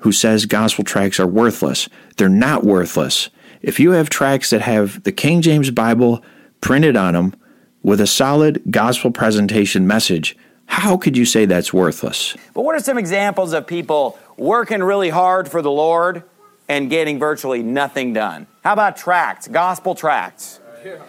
who 0.00 0.12
says 0.12 0.46
gospel 0.46 0.84
tracts 0.84 1.18
are 1.18 1.26
worthless. 1.26 1.88
They're 2.16 2.28
not 2.28 2.64
worthless. 2.64 3.30
If 3.62 3.80
you 3.80 3.92
have 3.92 4.10
tracts 4.10 4.50
that 4.50 4.60
have 4.62 5.02
the 5.04 5.12
King 5.12 5.40
James 5.40 5.70
Bible 5.70 6.22
printed 6.60 6.96
on 6.96 7.14
them 7.14 7.34
with 7.82 8.00
a 8.00 8.06
solid 8.06 8.62
gospel 8.70 9.10
presentation 9.10 9.86
message, 9.86 10.36
how 10.66 10.96
could 10.96 11.16
you 11.16 11.24
say 11.24 11.46
that's 11.46 11.72
worthless? 11.72 12.36
But 12.52 12.62
what 12.62 12.74
are 12.74 12.80
some 12.80 12.98
examples 12.98 13.52
of 13.52 13.66
people 13.66 14.18
working 14.36 14.82
really 14.82 15.10
hard 15.10 15.48
for 15.48 15.62
the 15.62 15.70
Lord 15.70 16.24
and 16.68 16.90
getting 16.90 17.18
virtually 17.18 17.62
nothing 17.62 18.12
done? 18.12 18.46
How 18.62 18.72
about 18.72 18.96
tracts, 18.96 19.48
gospel 19.48 19.94
tracts? 19.94 20.60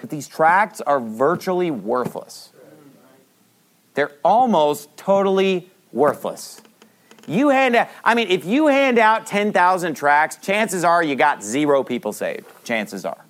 These 0.04 0.28
tracts 0.28 0.80
are 0.82 1.00
virtually 1.00 1.72
worthless. 1.72 2.52
They're 3.94 4.12
almost 4.24 4.96
totally 4.98 5.70
worthless. 5.92 6.62
You 7.28 7.50
hand 7.50 7.76
out, 7.76 7.90
I 8.04 8.16
mean, 8.16 8.28
if 8.30 8.46
you 8.46 8.68
hand 8.68 9.00
out 9.00 9.26
10,000 9.26 9.96
tracts, 9.96 10.38
chances 10.38 10.84
are 10.84 11.04
you 11.04 11.16
got 11.16 11.44
zero 11.44 11.84
people 11.84 12.14
saved. 12.14 12.46
Chances 12.64 13.06
are. 13.06 13.26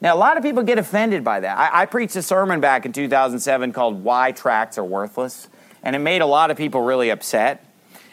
Now, 0.00 0.14
a 0.14 0.18
lot 0.18 0.36
of 0.36 0.42
people 0.42 0.62
get 0.62 0.78
offended 0.78 1.24
by 1.24 1.40
that. 1.40 1.56
I, 1.56 1.82
I, 1.82 1.86
preached 1.86 2.16
a 2.16 2.22
sermon 2.22 2.60
back 2.60 2.84
in 2.84 2.92
2007 2.92 3.72
called 3.72 4.04
Why 4.04 4.32
Tracts 4.32 4.76
Are 4.76 4.84
Worthless, 4.84 5.48
and 5.82 5.96
it 5.96 6.00
made 6.00 6.20
a 6.20 6.26
lot 6.26 6.50
of 6.50 6.56
people 6.56 6.82
really 6.82 7.10
upset. 7.10 7.64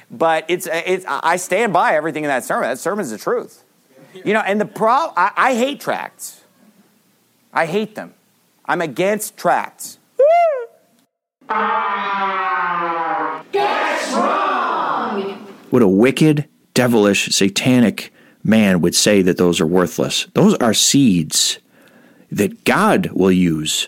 But 0.10 0.46
it's, 0.48 0.65
uh, 0.65 0.82
it's, 0.86 1.05
I 1.08 1.36
stand 1.36 1.74
by 1.74 1.96
everything 1.96 2.24
in 2.24 2.29
that 2.29 2.46
sermon. 2.46 2.70
That 2.70 2.79
sermon's 2.79 3.12
the 3.12 3.17
truth. 3.17 3.63
You 4.13 4.34
know, 4.34 4.41
and 4.41 4.62
the 4.62 4.65
problem, 4.65 5.13
I, 5.17 5.32
I 5.36 5.55
hate 5.55 5.79
tracts. 5.79 6.41
I 7.51 7.65
hate 7.65 7.96
them. 7.96 8.13
I'm 8.65 8.82
against 8.82 9.36
tracts. 9.38 9.98
That's 13.51 14.13
wrong. 14.13 15.48
What 15.74 15.82
a 15.82 15.88
wicked, 15.88 16.48
devilish, 16.75 17.30
satanic 17.30 18.13
man 18.44 18.80
would 18.82 18.94
say 18.94 19.24
that 19.24 19.39
those 19.39 19.60
are 19.60 19.65
worthless. 19.65 20.27
Those 20.36 20.53
are 20.58 20.72
seeds 20.72 21.58
that 22.32 22.63
God 22.63 23.08
will 23.08 23.32
use. 23.32 23.88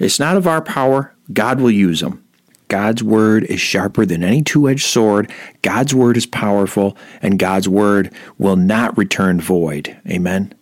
It's 0.00 0.18
not 0.18 0.36
of 0.36 0.48
our 0.48 0.60
power, 0.60 1.14
God 1.32 1.60
will 1.60 1.70
use 1.70 2.00
them. 2.00 2.24
God's 2.66 3.04
word 3.04 3.44
is 3.44 3.60
sharper 3.60 4.04
than 4.04 4.24
any 4.24 4.42
two 4.42 4.68
edged 4.68 4.86
sword. 4.86 5.30
God's 5.62 5.94
word 5.94 6.16
is 6.16 6.26
powerful, 6.26 6.96
and 7.22 7.38
God's 7.38 7.68
word 7.68 8.12
will 8.36 8.56
not 8.56 8.98
return 8.98 9.40
void. 9.40 9.96
Amen. 10.08 10.52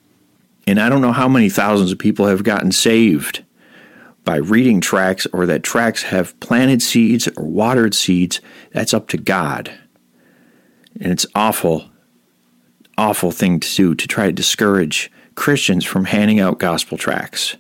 And 0.67 0.79
I 0.79 0.91
don't 0.91 1.01
know 1.01 1.13
how 1.13 1.29
many 1.29 1.49
thousands 1.49 1.93
of 1.93 1.99
people 1.99 2.27
have 2.27 2.45
gotten 2.45 2.73
saved 2.73 3.43
by 4.23 4.37
reading 4.37 4.83
tracts 4.83 5.27
or 5.33 5.47
that 5.47 5.63
tracts 5.63 6.03
have 6.03 6.39
planted 6.41 6.83
seeds 6.83 7.27
or 7.39 7.45
watered 7.47 7.95
seeds. 7.95 8.43
That's 8.73 8.93
up 8.93 9.09
to 9.09 9.17
God. 9.17 9.73
And 11.01 11.13
it's 11.13 11.27
awful, 11.35 11.91
awful 12.97 13.31
thing 13.31 13.61
to 13.61 13.75
do 13.75 13.95
to 13.95 14.09
try 14.09 14.27
to 14.27 14.33
discourage 14.33 15.11
Christians 15.35 15.85
from 15.85 16.07
handing 16.07 16.41
out 16.41 16.59
gospel 16.59 16.99
tracts. 16.99 17.57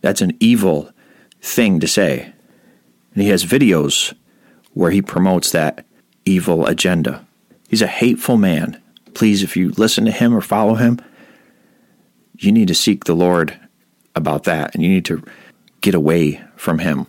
That's 0.00 0.20
an 0.20 0.36
evil 0.40 0.90
thing 1.40 1.80
to 1.80 1.88
say. 1.88 2.32
And 3.14 3.22
he 3.22 3.28
has 3.30 3.44
videos 3.44 4.14
where 4.72 4.90
he 4.90 5.02
promotes 5.02 5.50
that 5.50 5.84
evil 6.24 6.66
agenda. 6.66 7.26
He's 7.68 7.82
a 7.82 7.86
hateful 7.86 8.36
man. 8.36 8.80
Please, 9.14 9.42
if 9.42 9.56
you 9.56 9.70
listen 9.72 10.04
to 10.04 10.10
him 10.10 10.34
or 10.34 10.40
follow 10.40 10.74
him, 10.76 11.00
you 12.38 12.52
need 12.52 12.68
to 12.68 12.74
seek 12.74 13.04
the 13.04 13.14
Lord 13.14 13.58
about 14.14 14.44
that 14.44 14.74
and 14.74 14.82
you 14.82 14.88
need 14.88 15.04
to 15.06 15.22
get 15.80 15.94
away 15.94 16.42
from 16.56 16.78
him. 16.78 17.06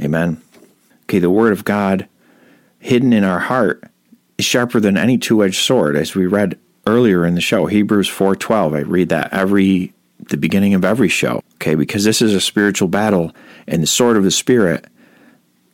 Amen. 0.00 0.40
Okay, 1.04 1.18
the 1.18 1.30
Word 1.30 1.52
of 1.52 1.64
God 1.64 2.08
hidden 2.82 3.12
in 3.12 3.22
our 3.22 3.38
heart 3.38 3.84
is 4.36 4.44
sharper 4.44 4.80
than 4.80 4.96
any 4.96 5.16
two 5.16 5.42
edged 5.44 5.62
sword, 5.62 5.96
as 5.96 6.16
we 6.16 6.26
read 6.26 6.58
earlier 6.84 7.24
in 7.24 7.36
the 7.36 7.40
show, 7.40 7.66
Hebrews 7.66 8.08
4:12. 8.08 8.74
I 8.74 8.80
read 8.80 9.08
that 9.08 9.32
every 9.32 9.94
the 10.28 10.36
beginning 10.36 10.74
of 10.74 10.84
every 10.84 11.08
show, 11.08 11.42
okay? 11.54 11.74
Because 11.74 12.04
this 12.04 12.20
is 12.20 12.34
a 12.34 12.40
spiritual 12.40 12.88
battle 12.88 13.32
and 13.66 13.82
the 13.82 13.88
sword 13.88 14.16
of 14.16 14.24
the 14.24 14.30
spirit 14.30 14.84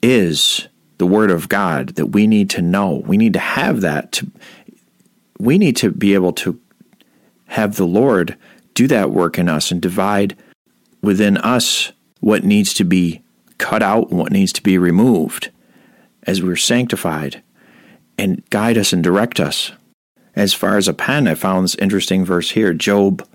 is 0.02 0.68
the 0.98 1.06
word 1.06 1.30
of 1.30 1.48
God 1.48 1.96
that 1.96 2.06
we 2.06 2.26
need 2.26 2.50
to 2.50 2.62
know. 2.62 3.02
We 3.06 3.16
need 3.16 3.32
to 3.34 3.38
have 3.38 3.80
that 3.80 4.12
to 4.12 4.30
we 5.38 5.56
need 5.56 5.76
to 5.78 5.90
be 5.90 6.14
able 6.14 6.32
to 6.34 6.60
have 7.46 7.76
the 7.76 7.86
Lord 7.86 8.36
do 8.74 8.86
that 8.88 9.10
work 9.10 9.38
in 9.38 9.48
us 9.48 9.70
and 9.70 9.80
divide 9.80 10.36
within 11.02 11.38
us 11.38 11.92
what 12.20 12.44
needs 12.44 12.74
to 12.74 12.84
be 12.84 13.22
cut 13.56 13.82
out 13.82 14.10
and 14.10 14.18
what 14.18 14.32
needs 14.32 14.52
to 14.52 14.62
be 14.62 14.76
removed 14.76 15.50
as 16.28 16.42
we're 16.42 16.56
sanctified 16.56 17.42
and 18.18 18.48
guide 18.50 18.76
us 18.76 18.92
and 18.92 19.02
direct 19.02 19.40
us. 19.40 19.72
As 20.36 20.52
far 20.52 20.76
as 20.76 20.86
a 20.86 20.92
pen, 20.92 21.26
I 21.26 21.34
found 21.34 21.64
this 21.64 21.74
interesting 21.76 22.22
verse 22.22 22.50
here, 22.50 22.74
Job 22.74 23.26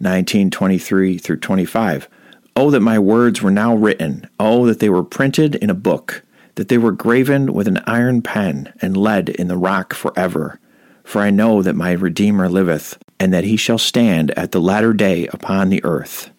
19, 0.00 0.50
23 0.50 1.16
through 1.16 1.38
25. 1.38 2.08
Oh, 2.54 2.70
that 2.70 2.80
my 2.80 2.98
words 2.98 3.40
were 3.40 3.50
now 3.50 3.74
written. 3.74 4.28
Oh, 4.38 4.66
that 4.66 4.80
they 4.80 4.90
were 4.90 5.02
printed 5.02 5.54
in 5.56 5.70
a 5.70 5.74
book, 5.74 6.22
that 6.56 6.68
they 6.68 6.76
were 6.76 6.92
graven 6.92 7.54
with 7.54 7.66
an 7.66 7.82
iron 7.86 8.20
pen 8.20 8.70
and 8.82 8.98
lead 8.98 9.30
in 9.30 9.48
the 9.48 9.56
rock 9.56 9.94
forever. 9.94 10.60
For 11.02 11.22
I 11.22 11.30
know 11.30 11.62
that 11.62 11.74
my 11.74 11.92
Redeemer 11.92 12.50
liveth, 12.50 12.98
and 13.18 13.32
that 13.32 13.44
he 13.44 13.56
shall 13.56 13.78
stand 13.78 14.30
at 14.32 14.52
the 14.52 14.60
latter 14.60 14.92
day 14.92 15.26
upon 15.28 15.70
the 15.70 15.82
earth. 15.84 16.30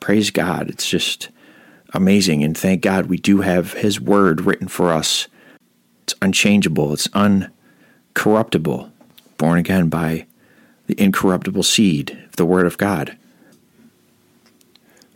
Praise 0.00 0.32
God. 0.32 0.68
It's 0.68 0.88
just 0.88 1.28
amazing. 1.92 2.42
And 2.42 2.56
thank 2.56 2.82
God 2.82 3.06
we 3.06 3.16
do 3.16 3.40
have 3.40 3.74
his 3.74 4.00
word 4.00 4.42
written 4.42 4.68
for 4.68 4.92
us. 4.92 5.28
It's 6.04 6.14
unchangeable, 6.20 6.92
it's 6.92 7.08
uncorruptible 7.08 8.90
born 9.38 9.58
again 9.58 9.88
by 9.88 10.26
the 10.86 11.00
incorruptible 11.00 11.62
seed 11.62 12.16
of 12.26 12.36
the 12.36 12.46
word 12.46 12.66
of 12.66 12.78
God. 12.78 13.16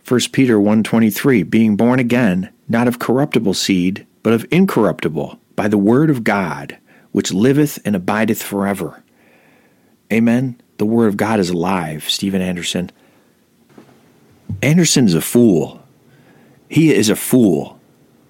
1 0.06 0.32
Peter 0.32 0.58
1:23 0.58 1.42
being 1.42 1.76
born 1.76 1.98
again 1.98 2.50
not 2.68 2.88
of 2.88 2.98
corruptible 2.98 3.54
seed 3.54 4.06
but 4.22 4.32
of 4.32 4.46
incorruptible 4.50 5.38
by 5.56 5.68
the 5.68 5.78
word 5.78 6.10
of 6.10 6.24
God 6.24 6.76
which 7.12 7.32
liveth 7.32 7.78
and 7.84 7.96
abideth 7.96 8.42
forever. 8.42 9.02
Amen. 10.12 10.60
The 10.78 10.86
word 10.86 11.06
of 11.06 11.16
God 11.16 11.40
is 11.40 11.50
alive, 11.50 12.08
Steven 12.08 12.42
Anderson. 12.42 12.90
Anderson 14.62 15.06
is 15.06 15.14
a 15.14 15.20
fool. 15.20 15.82
He 16.68 16.92
is 16.92 17.08
a 17.08 17.16
fool 17.16 17.80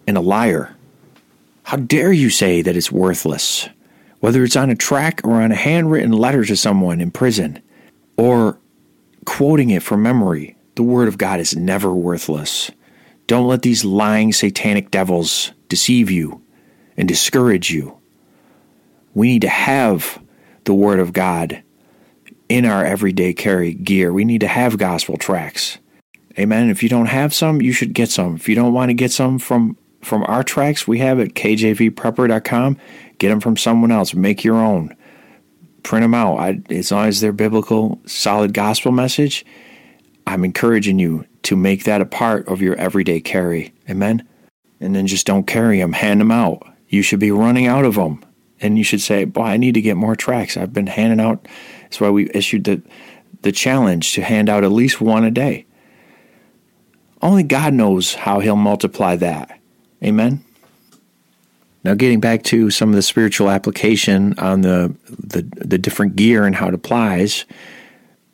and 0.07 0.17
a 0.17 0.21
liar. 0.21 0.77
How 1.65 1.77
dare 1.77 2.13
you 2.13 2.31
say 2.31 2.63
that 2.63 2.77
it's 2.77 2.93
worthless? 2.93 3.69
whether 4.21 4.43
it's 4.43 4.57
on 4.57 4.71
a 4.71 4.75
tract 4.75 5.21
or 5.25 5.41
on 5.43 5.53
a 5.53 5.57
handwritten 5.57 6.13
letter 6.13 6.45
to 6.45 6.57
someone 6.57 7.01
in 7.01 7.11
prison, 7.11 7.63
or 8.17 8.59
quoting 9.25 9.71
it 9.71 9.83
from 9.83 10.03
memory, 10.03 10.57
the 10.75 10.83
Word 10.83 11.09
of 11.09 11.19
God 11.19 11.41
is 11.41 11.57
never 11.57 11.93
worthless. 11.93 12.71
Don't 13.27 13.47
let 13.47 13.63
these 13.63 13.85
lying 13.85 14.33
satanic 14.33 14.91
devils 14.91 15.53
deceive 15.69 16.11
you 16.11 16.43
and 16.97 17.09
discourage 17.09 17.71
you. 17.71 17.99
We 19.15 19.29
need 19.29 19.43
to 19.43 19.49
have 19.49 20.23
the 20.65 20.75
Word 20.75 20.99
of 20.99 21.13
God 21.13 21.63
in 22.49 22.65
our 22.65 22.85
everyday 22.85 23.33
carry 23.33 23.75
gear. 23.75 24.13
We 24.13 24.25
need 24.25 24.41
to 24.41 24.49
have 24.49 24.79
gospel 24.79 25.17
tracts. 25.17 25.79
Amen. 26.39 26.69
If 26.69 26.83
you 26.83 26.89
don't 26.89 27.07
have 27.07 27.33
some, 27.33 27.63
you 27.63 27.73
should 27.73 27.95
get 27.95 28.11
some. 28.11 28.37
If 28.37 28.49
you 28.49 28.55
don't 28.55 28.75
want 28.75 28.91
to 28.91 28.95
get 28.95 29.13
some 29.13 29.39
from 29.39 29.77
from 30.03 30.23
our 30.25 30.45
tracts, 30.45 30.87
we 30.87 30.99
have 31.01 31.19
at 31.19 31.35
kjvprepper.com. 31.35 32.79
Get 33.19 33.29
them 33.29 33.41
from 33.41 33.57
someone 33.57 33.91
else. 33.91 34.15
Make 34.15 34.45
your 34.45 34.57
own. 34.57 34.95
Print 35.83 36.05
them 36.05 36.15
out. 36.15 36.39
I, 36.39 36.61
as 36.71 36.93
long 36.93 37.07
as 37.07 37.21
they're 37.21 37.33
biblical, 37.33 38.01
solid 38.07 38.53
gospel 38.53 38.93
message, 38.93 39.45
I'm 40.27 40.45
encouraging 40.45 40.99
you 40.99 41.25
to 41.45 41.57
make 41.57 41.85
that 41.85 42.01
a 42.01 42.07
part 42.07 42.47
of 42.49 42.61
your 42.61 42.77
everyday 42.77 43.21
carry. 43.21 43.73
Amen. 43.89 44.27
And 44.81 44.95
then 44.95 45.07
just 45.07 45.27
don't 45.27 45.47
carry 45.47 45.79
them. 45.81 45.93
Hand 45.93 46.21
them 46.21 46.31
out. 46.31 46.67
You 46.89 47.03
should 47.03 47.21
be 47.21 47.31
running 47.31 47.67
out 47.67 47.85
of 47.85 47.95
them. 47.95 48.25
And 48.61 48.79
you 48.79 48.85
should 48.85 49.01
say, 49.01 49.25
"Boy, 49.25 49.43
I 49.43 49.57
need 49.57 49.75
to 49.75 49.83
get 49.83 49.97
more 49.97 50.17
tracts. 50.17 50.57
I've 50.57 50.73
been 50.73 50.87
handing 50.87 51.21
out." 51.21 51.47
That's 51.83 52.01
why 52.01 52.11
we 52.11 52.31
issued 52.33 52.65
the 52.65 52.83
the 53.43 53.53
challenge 53.53 54.13
to 54.15 54.23
hand 54.23 54.49
out 54.49 54.65
at 54.65 54.73
least 54.73 55.01
one 55.01 55.25
a 55.25 55.31
day. 55.31 55.66
Only 57.27 57.43
God 57.43 57.75
knows 57.75 58.15
how 58.15 58.39
He'll 58.39 58.55
multiply 58.55 59.17
that. 59.17 59.59
Amen. 60.01 60.45
Now, 61.83 61.95
getting 61.95 62.21
back 62.21 62.45
to 62.45 62.71
some 62.71 62.91
of 62.91 62.95
the 62.95 63.03
spiritual 63.03 63.51
application 63.51 64.39
on 64.39 64.61
the, 64.61 64.95
the, 65.09 65.43
the 65.43 65.77
different 65.77 66.15
gear 66.15 66.45
and 66.45 66.55
how 66.55 66.69
it 66.69 66.75
applies, 66.75 67.45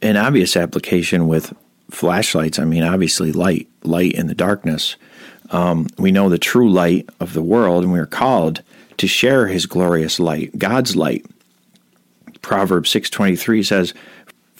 an 0.03 0.19
obvious 0.19 0.59
application 0.59 1.27
with 1.27 1.55
flashlights. 1.91 2.59
I 2.59 2.67
mean, 2.67 2.83
obviously, 2.83 3.33
light, 3.33 3.67
light 3.83 4.13
in 4.13 4.27
the 4.27 4.35
darkness. 4.35 4.97
Um, 5.49 5.87
we 5.97 6.13
know 6.13 6.29
the 6.29 6.37
true 6.37 6.71
light 6.71 7.09
of 7.19 7.33
the 7.33 7.43
world, 7.43 7.85
and 7.85 7.95
we 7.95 7.99
are 7.99 8.05
called 8.05 8.63
to 8.99 9.07
share 9.07 9.47
His 9.47 9.65
glorious 9.65 10.21
light, 10.21 10.59
God's 10.59 10.97
light. 10.97 11.25
Proverbs 12.43 12.91
six 12.91 13.09
twenty 13.09 13.37
three 13.37 13.63
says, 13.63 13.95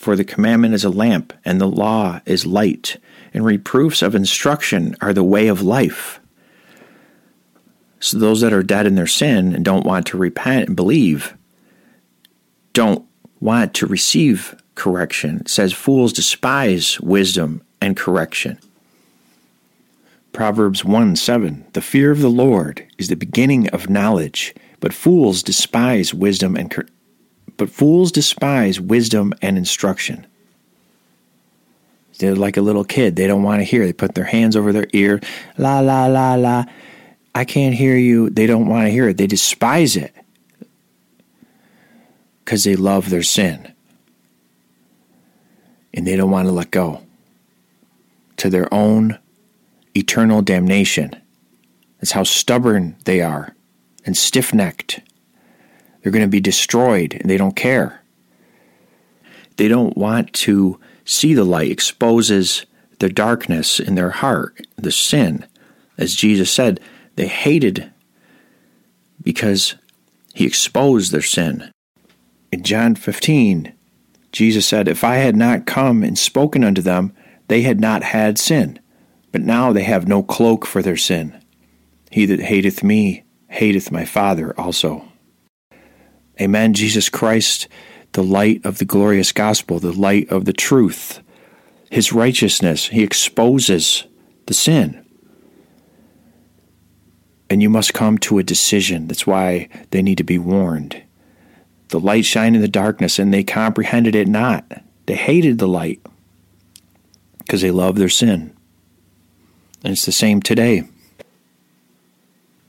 For 0.03 0.17
the 0.17 0.25
commandment 0.25 0.73
is 0.73 0.83
a 0.83 0.89
lamp, 0.89 1.31
and 1.45 1.61
the 1.61 1.65
law 1.65 2.19
is 2.25 2.45
light, 2.45 2.97
and 3.33 3.45
reproofs 3.45 4.01
of 4.01 4.15
instruction 4.15 4.97
are 4.99 5.13
the 5.13 5.23
way 5.23 5.47
of 5.47 5.61
life. 5.61 6.19
So 8.01 8.17
those 8.17 8.41
that 8.41 8.51
are 8.51 8.63
dead 8.63 8.85
in 8.85 8.95
their 8.95 9.07
sin 9.07 9.55
and 9.55 9.63
don't 9.63 9.85
want 9.85 10.05
to 10.07 10.17
repent 10.17 10.67
and 10.67 10.75
believe 10.75 11.37
don't 12.73 13.05
want 13.39 13.73
to 13.75 13.87
receive 13.87 14.61
correction. 14.75 15.37
It 15.37 15.47
says 15.47 15.71
fools 15.71 16.11
despise 16.11 16.99
wisdom 16.99 17.61
and 17.79 17.95
correction. 17.95 18.59
Proverbs 20.33 20.83
1 20.83 21.15
7 21.15 21.65
The 21.71 21.81
fear 21.81 22.11
of 22.11 22.19
the 22.19 22.29
Lord 22.29 22.85
is 22.97 23.07
the 23.07 23.15
beginning 23.15 23.69
of 23.69 23.89
knowledge, 23.89 24.53
but 24.81 24.91
fools 24.91 25.41
despise 25.41 26.13
wisdom 26.13 26.57
and 26.57 26.69
but 27.57 27.69
fools 27.69 28.11
despise 28.11 28.79
wisdom 28.79 29.33
and 29.41 29.57
instruction. 29.57 30.25
They're 32.19 32.35
like 32.35 32.57
a 32.57 32.61
little 32.61 32.83
kid. 32.83 33.15
They 33.15 33.27
don't 33.27 33.43
want 33.43 33.59
to 33.59 33.65
hear. 33.65 33.85
They 33.85 33.93
put 33.93 34.15
their 34.15 34.25
hands 34.25 34.55
over 34.55 34.71
their 34.71 34.87
ear. 34.93 35.19
La, 35.57 35.79
la, 35.79 36.05
la, 36.05 36.35
la. 36.35 36.65
I 37.35 37.45
can't 37.45 37.73
hear 37.73 37.97
you. 37.97 38.29
They 38.29 38.45
don't 38.45 38.67
want 38.67 38.85
to 38.85 38.91
hear 38.91 39.09
it. 39.09 39.17
They 39.17 39.27
despise 39.27 39.95
it 39.95 40.13
because 42.43 42.63
they 42.63 42.75
love 42.75 43.09
their 43.09 43.23
sin. 43.23 43.73
And 45.93 46.05
they 46.07 46.15
don't 46.15 46.31
want 46.31 46.47
to 46.47 46.51
let 46.51 46.71
go 46.71 47.01
to 48.37 48.49
their 48.49 48.71
own 48.73 49.19
eternal 49.95 50.41
damnation. 50.41 51.15
That's 51.99 52.11
how 52.11 52.23
stubborn 52.23 52.95
they 53.05 53.21
are 53.21 53.55
and 54.05 54.17
stiff 54.17 54.53
necked. 54.53 54.99
They're 56.03 56.11
going 56.11 56.25
to 56.25 56.27
be 56.27 56.41
destroyed 56.41 57.13
and 57.13 57.29
they 57.29 57.37
don't 57.37 57.55
care. 57.55 58.01
They 59.57 59.67
don't 59.67 59.97
want 59.97 60.33
to 60.33 60.79
see 61.05 61.33
the 61.33 61.43
light 61.43 61.71
exposes 61.71 62.65
the 62.99 63.09
darkness 63.09 63.79
in 63.79 63.95
their 63.95 64.09
heart, 64.09 64.67
the 64.75 64.91
sin. 64.91 65.45
As 65.97 66.15
Jesus 66.15 66.51
said, 66.51 66.79
they 67.15 67.27
hated 67.27 67.91
because 69.21 69.75
he 70.33 70.45
exposed 70.45 71.11
their 71.11 71.21
sin. 71.21 71.71
In 72.51 72.63
John 72.63 72.95
15, 72.95 73.73
Jesus 74.31 74.65
said, 74.65 74.87
If 74.87 75.03
I 75.03 75.15
had 75.15 75.35
not 75.35 75.65
come 75.65 76.03
and 76.03 76.17
spoken 76.17 76.63
unto 76.63 76.81
them, 76.81 77.13
they 77.47 77.61
had 77.61 77.79
not 77.79 78.03
had 78.03 78.37
sin. 78.37 78.79
But 79.31 79.41
now 79.41 79.71
they 79.71 79.83
have 79.83 80.07
no 80.07 80.23
cloak 80.23 80.65
for 80.65 80.81
their 80.81 80.97
sin. 80.97 81.39
He 82.11 82.25
that 82.25 82.41
hateth 82.41 82.83
me 82.83 83.23
hateth 83.47 83.91
my 83.91 84.05
Father 84.05 84.59
also. 84.59 85.07
Amen. 86.43 86.73
Jesus 86.73 87.07
Christ, 87.07 87.69
the 88.11 88.23
light 88.23 88.65
of 88.65 88.77
the 88.77 88.85
glorious 88.85 89.31
gospel, 89.31 89.79
the 89.79 89.93
light 89.93 90.29
of 90.29 90.43
the 90.43 90.51
truth, 90.51 91.21
his 91.89 92.11
righteousness, 92.11 92.87
he 92.87 93.01
exposes 93.01 94.03
the 94.47 94.53
sin. 94.53 95.05
And 97.49 97.61
you 97.61 97.69
must 97.69 97.93
come 97.93 98.17
to 98.19 98.39
a 98.39 98.43
decision. 98.43 99.07
That's 99.07 99.25
why 99.25 99.69
they 99.91 100.01
need 100.01 100.17
to 100.17 100.23
be 100.25 100.37
warned. 100.37 101.01
The 101.89 101.99
light 101.99 102.25
shined 102.25 102.57
in 102.57 102.61
the 102.61 102.67
darkness, 102.67 103.19
and 103.19 103.33
they 103.33 103.43
comprehended 103.43 104.13
it 104.13 104.27
not. 104.27 104.83
They 105.05 105.15
hated 105.15 105.59
the 105.59 105.67
light 105.67 106.01
because 107.37 107.61
they 107.61 107.71
love 107.71 107.95
their 107.95 108.09
sin. 108.09 108.53
And 109.81 109.93
it's 109.93 110.05
the 110.05 110.11
same 110.11 110.41
today. 110.41 110.83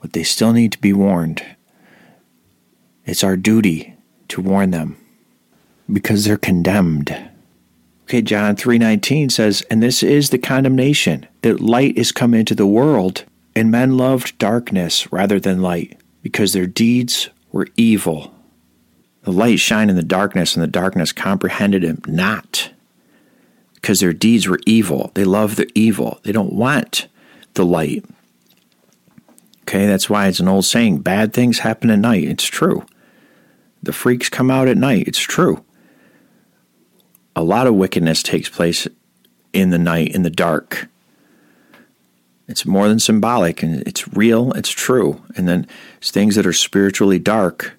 But 0.01 0.13
they 0.13 0.23
still 0.23 0.53
need 0.53 0.71
to 0.73 0.81
be 0.81 0.93
warned. 0.93 1.43
It's 3.07 3.25
our 3.25 3.37
duty 3.37 3.95
to 4.29 4.41
warn 4.41 4.71
them 4.71 4.97
because 5.93 6.25
they're 6.25 6.37
condemned. 6.37 7.15
Okay, 8.05 8.23
John 8.23 8.57
3:19 8.57 9.31
says, 9.31 9.63
"And 9.71 9.83
this 9.83 10.03
is 10.03 10.31
the 10.31 10.39
condemnation, 10.39 11.27
that 11.43 11.61
light 11.61 11.97
is 11.97 12.13
come 12.13 12.35
into 12.35 12.55
the 12.55 12.67
world, 12.67 13.25
and 13.57 13.71
men 13.71 13.97
loved 13.97 14.39
darkness 14.39 15.11
rather 15.13 15.41
than 15.41 15.63
light, 15.63 15.97
because 16.23 16.53
their 16.53 16.67
deeds 16.67 17.31
were 17.53 17.69
evil." 17.77 18.35
The 19.25 19.33
light 19.33 19.59
shined 19.59 19.89
in 19.91 19.97
the 19.97 20.03
darkness, 20.03 20.55
and 20.55 20.63
the 20.63 20.67
darkness 20.67 21.13
comprehended 21.13 21.83
him 21.83 22.03
not, 22.07 22.71
because 23.75 24.01
their 24.01 24.13
deeds 24.13 24.47
were 24.47 24.61
evil. 24.67 25.11
They 25.15 25.25
love 25.25 25.57
the 25.57 25.69
evil. 25.75 26.21
They 26.25 26.33
don't 26.33 26.53
want 26.53 27.07
the 27.55 27.65
light. 27.65 28.05
Okay, 29.63 29.87
that's 29.87 30.11
why 30.11 30.27
it's 30.27 30.41
an 30.41 30.49
old 30.49 30.67
saying 30.67 30.99
bad 30.99 31.33
things 31.33 31.61
happen 31.61 31.89
at 31.89 31.99
night. 31.99 32.25
It's 32.25 32.45
true. 32.45 32.85
The 33.85 33.93
freaks 33.93 34.29
come 34.29 34.51
out 34.51 34.69
at 34.69 34.77
night. 34.77 35.07
It's 35.07 35.21
true. 35.21 35.65
A 37.37 37.43
lot 37.43 37.67
of 37.67 37.75
wickedness 37.75 38.23
takes 38.23 38.49
place 38.49 38.87
in 39.53 39.71
the 39.71 39.79
night, 39.79 40.15
in 40.15 40.23
the 40.23 40.31
dark. 40.31 40.89
It's 42.47 42.67
more 42.67 42.89
than 42.89 42.99
symbolic 42.99 43.63
and 43.63 43.87
it's 43.87 44.07
real, 44.15 44.53
it's 44.53 44.71
true. 44.71 45.23
And 45.37 45.49
then 45.49 45.67
things 46.01 46.35
that 46.37 46.47
are 46.47 46.53
spiritually 46.53 47.19
dark 47.19 47.79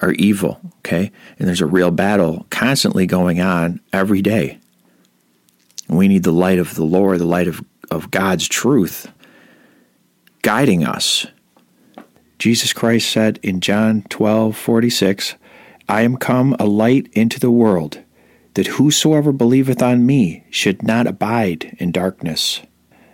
are 0.00 0.12
evil, 0.12 0.60
okay? 0.78 1.10
And 1.38 1.48
there's 1.48 1.60
a 1.60 1.66
real 1.66 1.90
battle 1.90 2.46
constantly 2.50 3.06
going 3.06 3.40
on 3.40 3.80
every 3.92 4.22
day. 4.22 4.58
We 5.88 6.08
need 6.08 6.22
the 6.22 6.32
light 6.32 6.58
of 6.58 6.74
the 6.74 6.84
Lord, 6.84 7.18
the 7.18 7.26
light 7.26 7.48
of, 7.48 7.62
of 7.90 8.10
God's 8.10 8.48
truth 8.48 9.10
guiding 10.42 10.84
us 10.84 11.26
Jesus 12.38 12.72
Christ 12.72 13.10
said 13.10 13.40
in 13.42 13.60
John 13.60 14.02
12:46, 14.10 15.34
I 15.88 16.02
am 16.02 16.16
come 16.16 16.54
a 16.60 16.66
light 16.66 17.08
into 17.12 17.40
the 17.40 17.50
world, 17.50 18.00
that 18.54 18.78
whosoever 18.78 19.32
believeth 19.32 19.82
on 19.82 20.06
me 20.06 20.44
should 20.48 20.82
not 20.82 21.08
abide 21.08 21.76
in 21.78 21.90
darkness. 21.90 22.60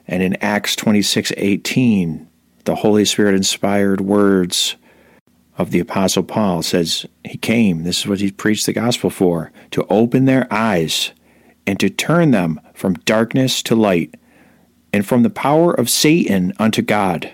And 0.07 0.23
in 0.23 0.37
Acts 0.43 0.77
26:18, 0.77 2.27
the 2.65 2.77
Holy 2.77 3.07
Spirit 3.07 3.35
inspired 3.35 4.03
words 4.03 4.77
of 5.57 5.71
the 5.71 5.81
Apostle 5.81 6.23
Paul 6.23 6.63
says, 6.63 7.07
He 7.25 7.39
came, 7.39 7.85
this 7.85 8.01
is 8.01 8.07
what 8.07 8.21
he 8.21 8.31
preached 8.31 8.67
the 8.67 8.73
gospel 8.73 9.09
for, 9.09 9.53
to 9.71 9.87
open 9.89 10.25
their 10.25 10.53
eyes 10.53 11.13
and 11.67 11.79
to 11.81 11.89
turn 11.89 12.33
them 12.33 12.61
from 12.75 12.95
darkness 13.05 13.63
to 13.63 13.75
light, 13.75 14.15
and 14.93 15.07
from 15.07 15.23
the 15.23 15.31
power 15.31 15.73
of 15.73 15.89
Satan 15.89 16.53
unto 16.59 16.83
God 16.83 17.31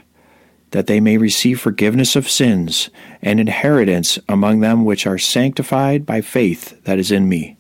that 0.70 0.86
they 0.86 1.00
may 1.00 1.16
receive 1.16 1.60
forgiveness 1.60 2.14
of 2.16 2.30
sins 2.30 2.90
and 3.22 3.40
inheritance 3.40 4.18
among 4.28 4.60
them 4.60 4.84
which 4.84 5.06
are 5.06 5.18
sanctified 5.18 6.06
by 6.06 6.20
faith 6.20 6.82
that 6.84 6.98
is 6.98 7.10
in 7.10 7.28
me. 7.28 7.56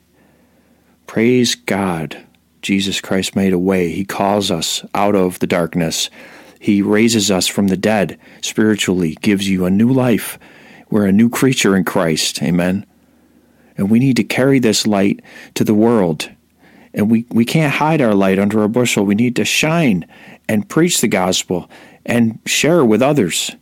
Praise 1.06 1.54
God. 1.54 2.24
Jesus 2.62 3.00
Christ 3.00 3.34
made 3.34 3.52
a 3.52 3.58
way. 3.58 3.90
He 3.90 4.04
calls 4.04 4.50
us 4.50 4.84
out 4.94 5.16
of 5.16 5.38
the 5.38 5.46
darkness. 5.46 6.10
He 6.60 6.82
raises 6.82 7.30
us 7.30 7.46
from 7.46 7.68
the 7.68 7.76
dead 7.76 8.18
spiritually, 8.42 9.16
gives 9.22 9.48
you 9.48 9.64
a 9.64 9.70
new 9.70 9.90
life. 9.90 10.38
We're 10.90 11.06
a 11.06 11.12
new 11.12 11.30
creature 11.30 11.74
in 11.74 11.84
Christ. 11.84 12.42
Amen. 12.42 12.86
And 13.76 13.90
we 13.90 13.98
need 13.98 14.16
to 14.16 14.24
carry 14.24 14.58
this 14.58 14.86
light 14.86 15.20
to 15.54 15.64
the 15.64 15.74
world. 15.74 16.30
And 16.92 17.10
we, 17.10 17.24
we 17.30 17.44
can't 17.44 17.74
hide 17.74 18.00
our 18.00 18.14
light 18.14 18.38
under 18.38 18.62
a 18.62 18.68
bushel. 18.68 19.04
We 19.04 19.14
need 19.14 19.36
to 19.36 19.44
shine 19.44 20.06
and 20.48 20.68
preach 20.68 21.00
the 21.00 21.08
gospel 21.08 21.70
and 22.10 22.40
share 22.44 22.84
with 22.84 23.00
others. 23.00 23.52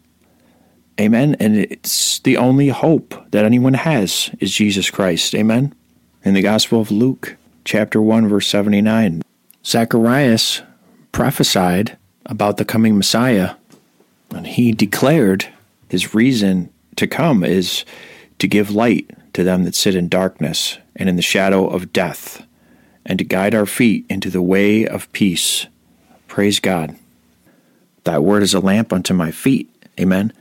Amen. 0.99 1.37
And 1.39 1.57
it's 1.57 2.19
the 2.21 2.39
only 2.39 2.69
hope 2.69 3.15
that 3.31 3.45
anyone 3.45 3.75
has 3.75 4.31
is 4.41 4.53
Jesus 4.53 4.91
Christ. 4.91 5.35
Amen. 5.35 5.75
In 6.25 6.35
the 6.35 6.43
Gospel 6.43 6.81
of 6.81 6.91
Luke, 6.91 7.37
chapter 7.65 8.03
1, 8.03 8.27
verse 8.27 8.49
79, 8.49 9.23
Zacharias 9.65 10.63
prophesied 11.13 11.97
about 12.27 12.57
the 12.57 12.65
coming 12.65 12.97
Messiah, 12.97 13.55
and 14.35 14.47
he 14.47 14.73
declared 14.73 15.47
his 15.89 16.15
reason 16.15 16.71
to 16.97 17.07
come 17.07 17.45
is 17.45 17.85
to 18.39 18.49
give 18.49 18.71
light 18.71 19.11
to 19.35 19.45
them 19.45 19.65
that 19.65 19.75
sit 19.75 19.95
in 19.95 20.09
darkness 20.09 20.79
and 20.97 21.09
in 21.09 21.17
the 21.17 21.23
shadow 21.23 21.69
of 21.69 21.93
death, 21.93 22.45
and 23.07 23.19
to 23.19 23.25
guide 23.25 23.55
our 23.55 23.67
feet 23.67 24.05
into 24.09 24.31
the 24.31 24.43
way 24.43 24.87
of 24.87 25.11
peace. 25.13 25.67
Praise 26.27 26.59
God. 26.61 26.97
Thy 28.05 28.19
word 28.19 28.43
is 28.43 28.55
a 28.55 28.61
lamp 28.61 28.93
unto 28.93 29.15
my 29.15 29.31
feet. 29.31 29.71
Amen. 29.99 30.33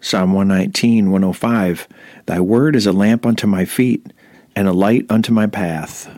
Psalm 0.00 0.32
119, 0.34 1.10
105. 1.10 1.88
Thy 2.26 2.40
word 2.40 2.76
is 2.76 2.86
a 2.86 2.92
lamp 2.92 3.24
unto 3.24 3.46
my 3.46 3.64
feet 3.64 4.12
and 4.54 4.68
a 4.68 4.72
light 4.72 5.06
unto 5.08 5.32
my 5.32 5.46
path. 5.46 6.10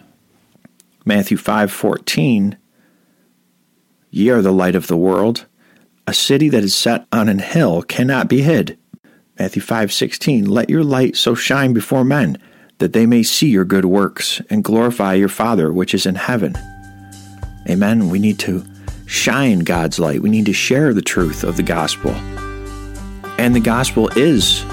Matthew 1.04 1.36
5, 1.36 1.70
14. 1.70 2.56
Ye 4.10 4.30
are 4.30 4.42
the 4.42 4.52
light 4.52 4.74
of 4.74 4.88
the 4.88 4.96
world. 4.96 5.46
A 6.06 6.14
city 6.14 6.48
that 6.48 6.64
is 6.64 6.74
set 6.74 7.06
on 7.12 7.28
an 7.28 7.38
hill 7.38 7.82
cannot 7.82 8.28
be 8.28 8.42
hid. 8.42 8.78
Matthew 9.38 9.62
5, 9.62 9.92
16. 9.92 10.46
Let 10.46 10.70
your 10.70 10.82
light 10.82 11.16
so 11.16 11.34
shine 11.34 11.72
before 11.72 12.04
men 12.04 12.38
that 12.78 12.92
they 12.92 13.06
may 13.06 13.22
see 13.22 13.48
your 13.48 13.64
good 13.64 13.84
works 13.84 14.40
and 14.50 14.64
glorify 14.64 15.14
your 15.14 15.28
Father 15.28 15.72
which 15.72 15.94
is 15.94 16.06
in 16.06 16.14
heaven. 16.14 16.56
Amen. 17.68 18.08
We 18.08 18.18
need 18.18 18.38
to 18.40 18.64
shine 19.06 19.60
God's 19.60 19.98
light. 19.98 20.20
We 20.20 20.30
need 20.30 20.46
to 20.46 20.52
share 20.52 20.92
the 20.92 21.02
truth 21.02 21.44
of 21.44 21.56
the 21.56 21.62
gospel. 21.62 22.10
And 23.38 23.54
the 23.54 23.60
gospel 23.60 24.08
is 24.16 24.64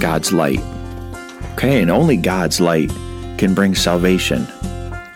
God's 0.00 0.32
light. 0.32 0.60
Okay, 1.52 1.80
and 1.80 1.90
only 1.90 2.16
God's 2.16 2.60
light 2.60 2.90
can 3.38 3.54
bring 3.54 3.74
salvation. 3.74 4.46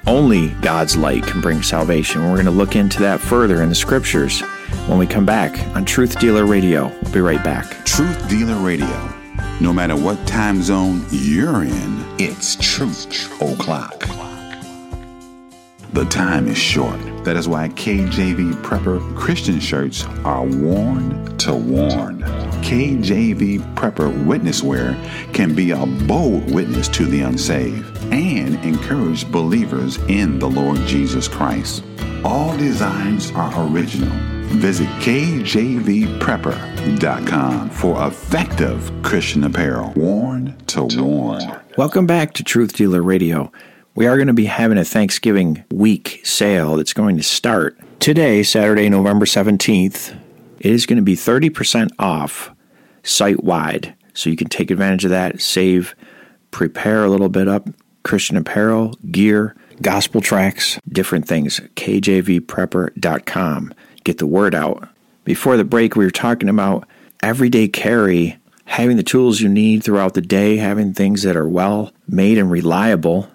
Only 0.06 0.48
God's 0.60 0.96
light 0.96 1.26
can 1.26 1.40
bring 1.40 1.62
salvation. 1.62 2.22
We're 2.22 2.34
going 2.34 2.46
to 2.46 2.50
look 2.50 2.76
into 2.76 3.00
that 3.00 3.20
further 3.20 3.62
in 3.62 3.68
the 3.68 3.74
scriptures 3.74 4.40
when 4.86 4.98
we 4.98 5.06
come 5.06 5.26
back 5.26 5.58
on 5.76 5.84
Truth 5.84 6.18
Dealer 6.18 6.46
Radio. 6.46 6.88
We'll 7.02 7.12
be 7.12 7.20
right 7.20 7.42
back. 7.44 7.84
Truth 7.84 8.28
Dealer 8.28 8.56
Radio. 8.56 8.88
No 9.60 9.72
matter 9.72 9.94
what 9.94 10.26
time 10.26 10.62
zone 10.62 11.04
you're 11.10 11.64
in, 11.64 12.04
it's 12.18 12.56
truth 12.56 13.30
o'clock. 13.42 14.06
The 15.92 16.04
time 16.04 16.46
is 16.46 16.56
short. 16.56 17.00
That 17.24 17.36
is 17.36 17.48
why 17.48 17.68
KJV 17.70 18.62
Prepper 18.62 19.00
Christian 19.16 19.58
shirts 19.58 20.04
are 20.24 20.46
worn 20.46 21.36
to 21.38 21.52
warn. 21.52 22.20
KJV 22.62 23.74
Prepper 23.74 24.24
witness 24.24 24.62
wear 24.62 24.94
can 25.32 25.52
be 25.52 25.72
a 25.72 25.84
bold 26.06 26.54
witness 26.54 26.86
to 26.90 27.06
the 27.06 27.22
unsaved 27.22 27.98
and 28.12 28.54
encourage 28.64 29.28
believers 29.32 29.96
in 30.08 30.38
the 30.38 30.48
Lord 30.48 30.78
Jesus 30.86 31.26
Christ. 31.26 31.82
All 32.24 32.56
designs 32.56 33.32
are 33.32 33.52
original. 33.66 34.16
Visit 34.60 34.86
KJVPrepper.com 35.00 37.70
for 37.70 38.06
effective 38.06 38.92
Christian 39.02 39.42
apparel, 39.42 39.92
worn 39.96 40.56
to 40.68 40.84
warn. 40.84 41.60
Welcome 41.76 42.06
back 42.06 42.32
to 42.34 42.44
Truth 42.44 42.74
Dealer 42.74 43.02
Radio. 43.02 43.50
We 44.00 44.06
are 44.06 44.16
going 44.16 44.28
to 44.28 44.32
be 44.32 44.46
having 44.46 44.78
a 44.78 44.84
Thanksgiving 44.86 45.62
week 45.70 46.22
sale 46.24 46.76
that's 46.76 46.94
going 46.94 47.18
to 47.18 47.22
start 47.22 47.78
today, 48.00 48.42
Saturday, 48.42 48.88
November 48.88 49.26
17th. 49.26 50.18
It 50.58 50.72
is 50.72 50.86
going 50.86 50.96
to 50.96 51.02
be 51.02 51.14
30% 51.14 51.90
off 51.98 52.50
site 53.02 53.44
wide. 53.44 53.94
So 54.14 54.30
you 54.30 54.36
can 54.36 54.48
take 54.48 54.70
advantage 54.70 55.04
of 55.04 55.10
that, 55.10 55.42
save, 55.42 55.94
prepare 56.50 57.04
a 57.04 57.10
little 57.10 57.28
bit 57.28 57.46
up 57.46 57.68
Christian 58.02 58.38
apparel, 58.38 58.94
gear, 59.10 59.54
gospel 59.82 60.22
tracts, 60.22 60.80
different 60.88 61.28
things. 61.28 61.60
KJVPrepper.com. 61.76 63.74
Get 64.02 64.16
the 64.16 64.26
word 64.26 64.54
out. 64.54 64.88
Before 65.24 65.58
the 65.58 65.64
break, 65.64 65.94
we 65.94 66.06
were 66.06 66.10
talking 66.10 66.48
about 66.48 66.88
everyday 67.22 67.68
carry, 67.68 68.38
having 68.64 68.96
the 68.96 69.02
tools 69.02 69.42
you 69.42 69.50
need 69.50 69.84
throughout 69.84 70.14
the 70.14 70.22
day, 70.22 70.56
having 70.56 70.94
things 70.94 71.22
that 71.24 71.36
are 71.36 71.46
well 71.46 71.92
made 72.08 72.38
and 72.38 72.50
reliable 72.50 73.28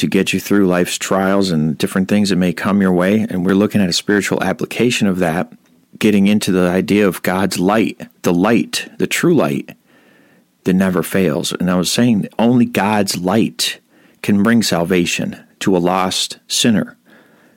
to 0.00 0.06
get 0.06 0.32
you 0.32 0.40
through 0.40 0.66
life's 0.66 0.96
trials 0.96 1.50
and 1.50 1.76
different 1.76 2.08
things 2.08 2.30
that 2.30 2.36
may 2.36 2.54
come 2.54 2.80
your 2.80 2.92
way. 2.92 3.26
And 3.28 3.44
we're 3.44 3.54
looking 3.54 3.82
at 3.82 3.90
a 3.90 3.94
spiritual 3.94 4.42
application 4.42 5.06
of 5.06 5.18
that, 5.18 5.52
getting 5.98 6.26
into 6.26 6.52
the 6.52 6.68
idea 6.68 7.06
of 7.06 7.22
God's 7.22 7.58
light, 7.58 8.08
the 8.22 8.32
light, 8.32 8.88
the 8.98 9.06
true 9.06 9.34
light 9.34 9.76
that 10.64 10.72
never 10.72 11.02
fails. 11.02 11.52
And 11.52 11.70
I 11.70 11.76
was 11.76 11.92
saying 11.92 12.28
only 12.38 12.64
God's 12.64 13.18
light 13.18 13.78
can 14.22 14.42
bring 14.42 14.62
salvation 14.62 15.42
to 15.60 15.76
a 15.76 15.78
lost 15.78 16.38
sinner. 16.48 16.96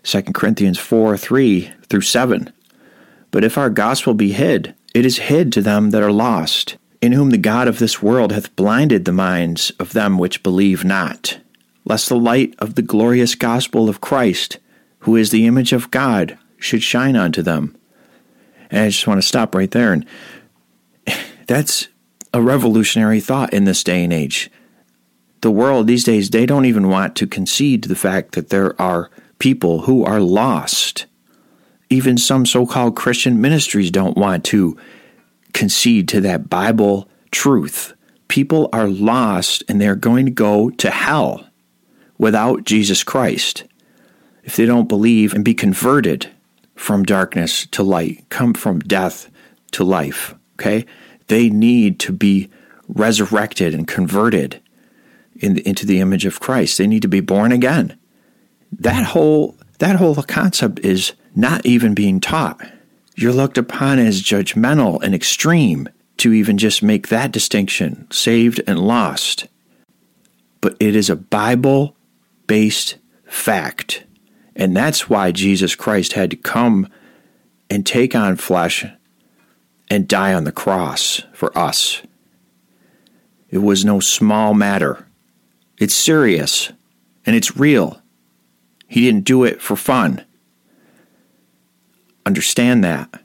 2 0.04 0.22
Corinthians 0.34 0.78
4 0.78 1.18
3 1.18 1.72
through 1.90 2.02
7. 2.02 2.52
But 3.32 3.46
if 3.46 3.58
our 3.58 3.70
gospel 3.70 4.14
be 4.14 4.34
hid, 4.34 4.76
it 4.94 5.06
is 5.06 5.18
hid 5.18 5.54
to 5.54 5.62
them 5.62 5.92
that 5.92 6.04
are 6.04 6.12
lost, 6.12 6.76
in 7.02 7.14
whom 7.14 7.30
the 7.30 7.38
God 7.38 7.70
of 7.70 7.80
this 7.80 8.02
world 8.02 8.34
hath 8.34 8.54
blinded 8.58 9.06
the 9.06 9.14
minds 9.14 9.72
of 9.80 9.94
them 9.94 10.18
which 10.18 10.44
believe 10.44 10.84
not, 10.84 11.40
lest 11.86 12.10
the 12.10 12.18
light 12.18 12.56
of 12.60 12.76
the 12.76 12.82
glorious 12.82 13.36
gospel 13.36 13.90
of 13.90 14.02
Christ, 14.02 14.60
who 15.00 15.16
is 15.16 15.32
the 15.32 15.46
image 15.46 15.74
of 15.74 15.92
God, 15.92 16.38
should 16.58 16.84
shine 16.84 17.16
unto 17.16 17.42
them. 17.42 17.76
And 18.70 18.82
I 18.82 18.90
just 18.90 19.08
want 19.08 19.22
to 19.22 19.28
stop 19.28 19.54
right 19.54 19.70
there. 19.70 19.94
And 19.94 20.06
that's 21.48 21.90
a 22.34 22.42
revolutionary 22.42 23.20
thought 23.20 23.54
in 23.54 23.66
this 23.66 23.84
day 23.84 24.04
and 24.04 24.14
age. 24.14 24.50
The 25.42 25.52
world 25.52 25.88
these 25.88 26.06
days, 26.06 26.30
they 26.30 26.46
don't 26.46 26.66
even 26.66 26.88
want 26.88 27.16
to 27.18 27.28
concede 27.28 27.84
the 27.84 27.96
fact 27.96 28.32
that 28.34 28.50
there 28.50 28.82
are 28.82 29.12
people 29.40 29.82
who 29.82 30.06
are 30.06 30.22
lost. 30.22 31.06
Even 31.90 32.18
some 32.18 32.46
so 32.46 32.66
called 32.66 32.96
Christian 32.96 33.42
ministries 33.42 33.92
don't 33.92 34.18
want 34.18 34.46
to 34.46 34.78
concede 35.54 36.08
to 36.08 36.22
that 36.22 36.50
Bible 36.50 37.10
truth. 37.30 37.94
People 38.30 38.70
are 38.72 38.88
lost 38.88 39.64
and 39.68 39.80
they're 39.82 39.96
going 39.96 40.26
to 40.26 40.32
go 40.32 40.70
to 40.70 40.90
hell 40.90 41.46
without 42.24 42.64
Jesus 42.64 43.04
Christ 43.04 43.66
if 44.44 44.56
they 44.56 44.66
don't 44.66 44.90
believe 44.90 45.34
and 45.34 45.44
be 45.44 45.54
converted 45.54 46.30
from 46.76 47.04
darkness 47.04 47.66
to 47.68 47.84
light, 47.84 48.26
come 48.30 48.54
from 48.54 48.80
death 48.80 49.30
to 49.72 49.84
life. 49.84 50.34
Okay? 50.56 50.86
They 51.28 51.50
need 51.50 52.00
to 52.00 52.12
be 52.12 52.50
resurrected 52.88 53.74
and 53.74 53.88
converted 53.88 54.62
in, 55.36 55.58
into 55.60 55.86
the 55.86 56.00
image 56.00 56.26
of 56.26 56.40
Christ. 56.40 56.78
They 56.78 56.88
need 56.88 57.02
to 57.02 57.08
be 57.08 57.22
born 57.22 57.52
again. 57.52 57.98
That 58.72 59.06
whole 59.06 59.56
that 59.80 59.98
whole 59.98 60.16
concept 60.16 60.80
is 60.80 61.14
not 61.36 61.66
even 61.66 61.94
being 61.94 62.20
taught. 62.20 62.62
You're 63.16 63.34
looked 63.34 63.58
upon 63.58 64.00
as 64.00 64.22
judgmental 64.22 65.02
and 65.04 65.14
extreme 65.14 65.90
to 66.18 66.32
even 66.32 66.58
just 66.58 66.82
make 66.82 67.10
that 67.10 67.32
distinction, 67.32 68.08
saved 68.12 68.62
and 68.66 68.80
lost. 68.80 69.48
But 70.62 70.78
it 70.80 70.96
is 70.96 71.10
a 71.10 71.16
Bible 71.16 71.96
based 72.48 72.98
fact. 73.26 74.06
And 74.56 74.76
that's 74.76 75.10
why 75.10 75.32
Jesus 75.32 75.76
Christ 75.76 76.14
had 76.14 76.32
to 76.32 76.38
come 76.38 76.88
and 77.70 77.86
take 77.86 78.16
on 78.16 78.36
flesh 78.36 78.86
and 79.90 80.08
die 80.08 80.34
on 80.34 80.44
the 80.44 80.52
cross 80.52 81.22
for 81.34 81.56
us. 81.58 82.02
It 83.50 83.60
was 83.60 83.86
no 83.86 84.00
small 84.00 84.54
matter. 84.54 85.08
It's 85.78 85.96
serious 85.96 86.72
and 87.26 87.36
it's 87.36 87.58
real. 87.58 88.02
He 88.88 89.02
didn't 89.02 89.26
do 89.26 89.44
it 89.44 89.62
for 89.62 89.76
fun. 89.76 90.24
Understand 92.26 92.84
that. 92.84 93.22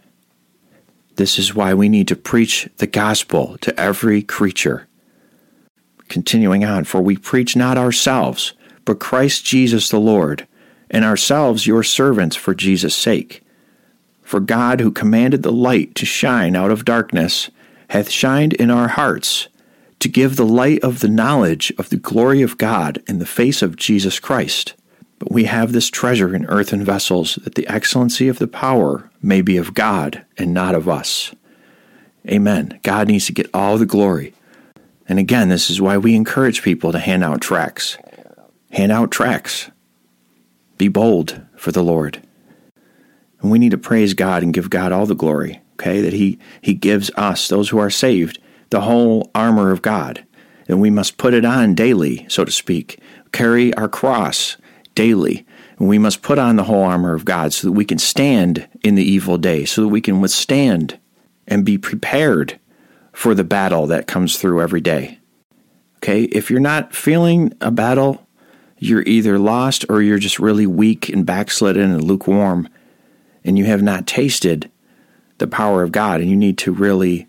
This 1.16 1.38
is 1.38 1.54
why 1.54 1.74
we 1.74 1.88
need 1.88 2.08
to 2.08 2.16
preach 2.16 2.68
the 2.76 2.86
gospel 2.86 3.58
to 3.58 3.78
every 3.78 4.22
creature. 4.22 4.86
Continuing 6.08 6.64
on, 6.64 6.84
for 6.84 7.00
we 7.00 7.16
preach 7.16 7.56
not 7.56 7.76
ourselves, 7.76 8.54
but 8.88 8.98
Christ 8.98 9.44
Jesus 9.44 9.90
the 9.90 10.00
Lord, 10.00 10.48
and 10.90 11.04
ourselves 11.04 11.66
your 11.66 11.82
servants 11.82 12.36
for 12.36 12.54
Jesus' 12.54 12.96
sake. 12.96 13.42
For 14.22 14.40
God, 14.40 14.80
who 14.80 14.90
commanded 14.90 15.42
the 15.42 15.52
light 15.52 15.94
to 15.96 16.06
shine 16.06 16.56
out 16.56 16.70
of 16.70 16.86
darkness, 16.86 17.50
hath 17.90 18.08
shined 18.08 18.54
in 18.54 18.70
our 18.70 18.88
hearts 18.88 19.48
to 19.98 20.08
give 20.08 20.36
the 20.36 20.46
light 20.46 20.82
of 20.82 21.00
the 21.00 21.08
knowledge 21.08 21.70
of 21.76 21.90
the 21.90 21.98
glory 21.98 22.40
of 22.40 22.56
God 22.56 23.02
in 23.06 23.18
the 23.18 23.26
face 23.26 23.60
of 23.60 23.76
Jesus 23.76 24.18
Christ. 24.18 24.72
But 25.18 25.30
we 25.30 25.44
have 25.44 25.72
this 25.72 25.90
treasure 25.90 26.34
in 26.34 26.46
earthen 26.46 26.82
vessels, 26.82 27.34
that 27.44 27.56
the 27.56 27.68
excellency 27.68 28.26
of 28.26 28.38
the 28.38 28.48
power 28.48 29.10
may 29.20 29.42
be 29.42 29.58
of 29.58 29.74
God 29.74 30.24
and 30.38 30.54
not 30.54 30.74
of 30.74 30.88
us. 30.88 31.34
Amen. 32.26 32.80
God 32.82 33.08
needs 33.08 33.26
to 33.26 33.34
get 33.34 33.50
all 33.52 33.76
the 33.76 33.84
glory. 33.84 34.32
And 35.06 35.18
again, 35.18 35.50
this 35.50 35.68
is 35.68 35.78
why 35.78 35.98
we 35.98 36.14
encourage 36.14 36.62
people 36.62 36.90
to 36.92 36.98
hand 36.98 37.22
out 37.22 37.42
tracts. 37.42 37.98
Hand 38.70 38.92
out 38.92 39.10
tracts. 39.10 39.70
Be 40.76 40.88
bold 40.88 41.42
for 41.56 41.72
the 41.72 41.82
Lord. 41.82 42.22
And 43.40 43.50
we 43.50 43.58
need 43.58 43.70
to 43.70 43.78
praise 43.78 44.14
God 44.14 44.42
and 44.42 44.54
give 44.54 44.70
God 44.70 44.92
all 44.92 45.06
the 45.06 45.14
glory, 45.14 45.60
okay? 45.74 46.00
That 46.00 46.12
He, 46.12 46.38
he 46.60 46.74
gives 46.74 47.10
us, 47.16 47.48
those 47.48 47.68
who 47.68 47.78
are 47.78 47.90
saved, 47.90 48.38
the 48.70 48.82
whole 48.82 49.30
armor 49.34 49.70
of 49.70 49.82
God. 49.82 50.24
And 50.66 50.80
we 50.80 50.90
must 50.90 51.16
put 51.16 51.34
it 51.34 51.44
on 51.44 51.74
daily, 51.74 52.26
so 52.28 52.44
to 52.44 52.50
speak. 52.50 53.00
Carry 53.32 53.72
our 53.74 53.88
cross 53.88 54.56
daily. 54.94 55.46
And 55.78 55.88
we 55.88 55.98
must 55.98 56.22
put 56.22 56.38
on 56.38 56.56
the 56.56 56.64
whole 56.64 56.82
armor 56.82 57.14
of 57.14 57.24
God 57.24 57.52
so 57.52 57.68
that 57.68 57.72
we 57.72 57.84
can 57.84 57.98
stand 57.98 58.68
in 58.82 58.96
the 58.96 59.04
evil 59.04 59.38
day, 59.38 59.64
so 59.64 59.82
that 59.82 59.88
we 59.88 60.00
can 60.00 60.20
withstand 60.20 60.98
and 61.46 61.64
be 61.64 61.78
prepared 61.78 62.58
for 63.12 63.34
the 63.34 63.44
battle 63.44 63.86
that 63.86 64.06
comes 64.06 64.36
through 64.36 64.60
every 64.60 64.80
day. 64.80 65.18
Okay? 65.96 66.24
If 66.24 66.50
you're 66.50 66.60
not 66.60 66.94
feeling 66.94 67.52
a 67.60 67.70
battle, 67.70 68.27
you're 68.78 69.02
either 69.02 69.38
lost 69.38 69.84
or 69.88 70.02
you're 70.02 70.18
just 70.18 70.38
really 70.38 70.66
weak 70.66 71.08
and 71.08 71.26
backslidden 71.26 71.90
and 71.90 72.04
lukewarm 72.04 72.68
and 73.44 73.58
you 73.58 73.64
have 73.64 73.82
not 73.82 74.06
tasted 74.06 74.70
the 75.38 75.46
power 75.46 75.82
of 75.82 75.92
God, 75.92 76.20
and 76.20 76.28
you 76.28 76.36
need 76.36 76.58
to 76.58 76.72
really 76.72 77.26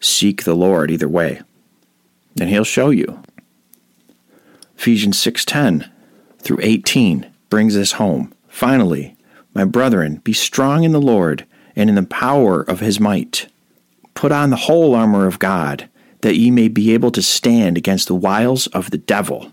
seek 0.00 0.44
the 0.44 0.56
Lord 0.56 0.90
either 0.90 1.08
way. 1.08 1.40
And 2.40 2.48
he'll 2.48 2.64
show 2.64 2.90
you. 2.90 3.22
Ephesians 4.76 5.18
6:10 5.18 5.88
through 6.38 6.58
18 6.62 7.26
brings 7.48 7.74
this 7.74 7.92
home. 7.92 8.32
Finally, 8.48 9.16
my 9.54 9.64
brethren, 9.64 10.20
be 10.24 10.32
strong 10.32 10.84
in 10.84 10.92
the 10.92 11.00
Lord 11.00 11.46
and 11.74 11.88
in 11.88 11.96
the 11.96 12.02
power 12.02 12.62
of 12.62 12.80
his 12.80 12.98
might. 12.98 13.46
Put 14.14 14.32
on 14.32 14.50
the 14.50 14.56
whole 14.56 14.94
armor 14.94 15.26
of 15.26 15.38
God, 15.38 15.88
that 16.22 16.36
ye 16.36 16.50
may 16.50 16.68
be 16.68 16.92
able 16.92 17.10
to 17.10 17.22
stand 17.22 17.76
against 17.76 18.08
the 18.08 18.14
wiles 18.14 18.66
of 18.68 18.90
the 18.90 18.98
devil. 18.98 19.52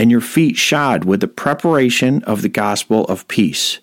and 0.00 0.10
your 0.10 0.22
feet 0.22 0.56
shod 0.56 1.04
with 1.04 1.20
the 1.20 1.28
preparation 1.28 2.24
of 2.24 2.40
the 2.40 2.48
gospel 2.48 3.04
of 3.04 3.28
peace. 3.28 3.80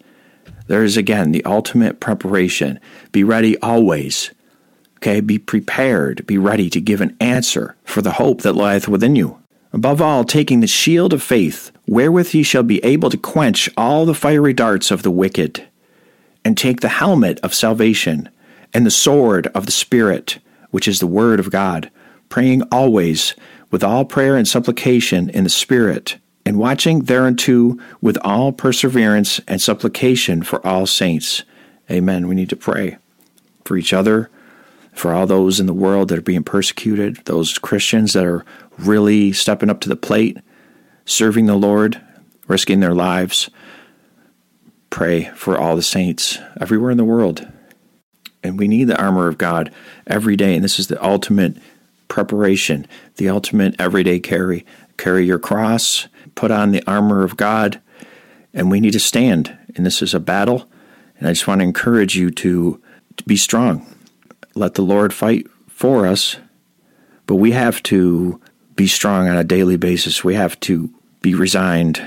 There 0.66 0.84
is 0.84 0.98
again 0.98 1.32
the 1.32 1.46
ultimate 1.46 2.00
preparation. 2.00 2.80
Be 3.12 3.24
ready 3.24 3.56
always. 3.60 4.32
Okay, 4.96 5.22
be 5.22 5.38
prepared, 5.38 6.26
be 6.26 6.40
ready 6.40 6.72
to 6.72 6.82
give 6.82 7.02
an 7.02 7.16
answer 7.20 7.76
for 7.84 8.02
the 8.02 8.14
hope 8.14 8.42
that 8.42 8.56
lieth 8.56 8.88
within 8.88 9.16
you. 9.16 9.38
Above 9.72 10.02
all, 10.02 10.24
taking 10.24 10.60
the 10.60 10.66
shield 10.66 11.14
of 11.14 11.22
faith, 11.22 11.72
wherewith 11.86 12.34
ye 12.34 12.42
shall 12.42 12.64
be 12.64 12.84
able 12.84 13.12
to 13.12 13.18
quench 13.18 13.70
all 13.78 14.08
the 14.08 14.16
fiery 14.16 14.54
darts 14.54 14.90
of 14.90 15.04
the 15.04 15.12
wicked, 15.12 15.68
and 16.44 16.58
take 16.58 16.80
the 16.80 16.90
helmet 16.90 17.40
of 17.42 17.54
salvation, 17.54 18.28
and 18.74 18.88
the 18.88 18.92
sword 18.92 19.46
of 19.54 19.68
the 19.68 19.72
Spirit, 19.72 20.40
which 20.72 20.88
is 20.88 21.00
the 21.00 21.06
Word 21.06 21.40
of 21.40 21.52
God, 21.52 21.92
praying 22.28 22.64
always 22.72 23.36
with 23.72 23.84
all 23.84 24.06
prayer 24.06 24.36
and 24.36 24.48
supplication 24.48 25.30
in 25.30 25.44
the 25.44 25.50
Spirit, 25.50 26.18
and 26.46 26.58
watching 26.58 27.02
thereunto 27.02 27.78
with 28.02 28.18
all 28.22 28.52
perseverance 28.52 29.42
and 29.48 29.62
supplication 29.62 30.42
for 30.42 30.66
all 30.66 30.86
saints. 30.86 31.44
Amen. 31.92 32.28
We 32.28 32.36
need 32.36 32.50
to 32.50 32.56
pray 32.56 32.98
for 33.66 33.76
each 33.76 33.94
other 33.94 34.30
for 34.94 35.14
all 35.14 35.28
those 35.28 35.60
in 35.60 35.66
the 35.68 35.74
world 35.74 36.08
that 36.08 36.18
are 36.18 36.22
being 36.22 36.44
persecuted, 36.44 37.18
those 37.26 37.58
Christians 37.60 38.14
that 38.14 38.26
are 38.26 38.46
really 38.78 39.32
stepping 39.32 39.70
up 39.70 39.80
to 39.82 39.90
the 39.90 39.96
plate, 39.96 40.38
serving 41.06 41.46
the 41.46 41.56
Lord, 41.56 42.02
risking 42.48 42.80
their 42.80 42.96
lives. 42.96 43.50
Pray 44.90 45.26
for 45.36 45.58
all 45.58 45.76
the 45.76 45.84
saints 45.84 46.40
everywhere 46.60 46.92
in 46.92 46.98
the 46.98 47.04
world. 47.04 47.48
And 48.42 48.58
we 48.58 48.68
need 48.68 48.86
the 48.86 49.00
armor 49.00 49.28
of 49.28 49.38
God 49.38 49.72
every 50.08 50.36
day. 50.36 50.56
And 50.56 50.64
this 50.64 50.80
is 50.80 50.88
the 50.88 51.04
ultimate 51.04 51.58
preparation, 52.08 52.88
the 53.16 53.30
ultimate 53.30 53.76
everyday 53.80 54.20
carry. 54.20 54.66
Carry 54.98 55.26
your 55.26 55.40
cross, 55.40 56.08
put 56.34 56.50
on 56.50 56.72
the 56.72 56.84
armor 56.88 57.24
of 57.24 57.38
God, 57.38 57.80
and 58.54 58.72
we 58.72 58.80
need 58.80 58.94
to 58.94 59.00
stand. 59.00 59.56
And 59.76 59.86
this 59.86 60.02
is 60.02 60.14
a 60.14 60.20
battle. 60.20 60.68
And 61.20 61.28
I 61.28 61.32
just 61.32 61.48
want 61.48 61.60
to 61.60 61.66
encourage 61.66 62.16
you 62.16 62.32
to, 62.32 62.82
to 63.18 63.24
be 63.26 63.38
strong 63.38 63.86
let 64.58 64.74
the 64.74 64.82
Lord 64.82 65.14
fight 65.14 65.48
for 65.68 66.08
us, 66.08 66.38
but 67.28 67.36
we 67.36 67.52
have 67.52 67.82
to 67.84 68.42
be 68.76 68.88
strong 68.88 69.28
on 69.28 69.38
a 69.38 69.44
daily 69.44 69.78
basis. 69.78 70.24
We 70.24 70.36
have 70.36 70.60
to 70.62 70.94
be 71.22 71.34
resigned 71.34 72.02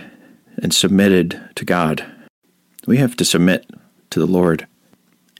and 0.60 0.74
submitted 0.74 1.40
to 1.54 1.64
God. 1.64 2.04
We 2.86 2.98
have 2.98 3.16
to 3.16 3.24
submit 3.24 3.70
to 4.10 4.18
the 4.18 4.26
Lord 4.26 4.66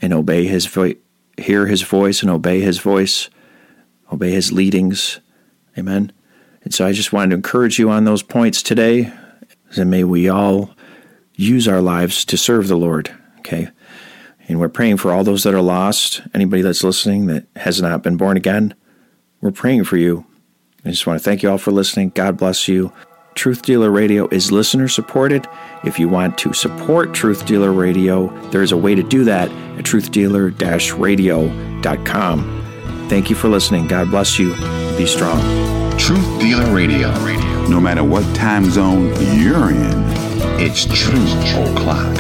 and 0.01 0.13
obey 0.13 0.47
His 0.47 0.67
voice, 0.67 0.97
hear 1.37 1.67
His 1.67 1.83
voice 1.83 2.23
and 2.23 2.31
obey 2.31 2.61
His 2.61 2.79
voice, 2.79 3.29
obey 4.13 4.31
His 4.33 4.53
leadings. 4.53 5.21
Amen. 5.79 6.13
And 6.63 6.75
so 6.75 6.87
I 6.87 6.93
just 6.93 7.13
wanted 7.13 7.31
to 7.31 7.37
encourage 7.37 7.79
you 7.79 7.91
on 7.91 8.05
those 8.05 8.23
points 8.23 8.63
today. 8.63 9.13
And 9.77 9.91
may 9.91 10.05
we 10.05 10.29
all 10.29 10.71
use 11.35 11.67
our 11.67 11.81
lives 11.81 12.25
to 12.27 12.37
serve 12.37 12.69
the 12.69 12.77
Lord. 12.77 13.15
Okay. 13.39 13.69
And 14.49 14.59
we're 14.59 14.69
praying 14.69 14.97
for 14.99 15.13
all 15.13 15.25
those 15.25 15.45
that 15.45 15.55
are 15.55 15.63
lost, 15.63 16.23
anybody 16.35 16.63
that's 16.63 16.83
listening 16.83 17.27
that 17.27 17.47
has 17.57 17.81
not 17.81 18.03
been 18.03 18.17
born 18.17 18.37
again. 18.37 18.75
We're 19.41 19.53
praying 19.53 19.85
for 19.85 19.97
you. 19.97 20.27
I 20.85 20.91
just 20.91 21.07
want 21.07 21.19
to 21.19 21.25
thank 21.25 21.43
you 21.43 21.51
all 21.51 21.59
for 21.59 21.71
listening. 21.71 22.11
God 22.11 22.37
bless 22.37 22.67
you. 22.67 22.93
Truth 23.35 23.63
Dealer 23.63 23.91
Radio 23.91 24.29
is 24.29 24.51
listener 24.51 24.89
supported. 24.89 25.47
If 25.85 25.99
you 25.99 26.09
want 26.09 26.37
to 26.39 26.53
support 26.53 27.15
Truth 27.15 27.47
Dealer 27.47 27.73
Radio, 27.73 28.29
there 28.51 28.63
is 28.63 28.73
a 28.73 28.77
way 28.77 28.95
to 28.95 29.03
do 29.03 29.25
that 29.25 29.49
at 29.79 29.85
truthdealer 29.85 30.51
radio.com. 30.99 32.60
Thank 33.11 33.29
you 33.29 33.35
for 33.35 33.49
listening. 33.49 33.89
God 33.89 34.09
bless 34.09 34.39
you. 34.39 34.55
Be 34.97 35.05
strong. 35.05 35.41
Truth 35.99 36.41
Dealer 36.41 36.73
Radio. 36.73 37.11
No 37.69 37.81
matter 37.81 38.05
what 38.05 38.23
time 38.37 38.71
zone 38.71 39.09
you're 39.37 39.71
in, 39.71 40.05
it's 40.61 40.87
truth 40.87 41.75
o'clock 41.75 42.17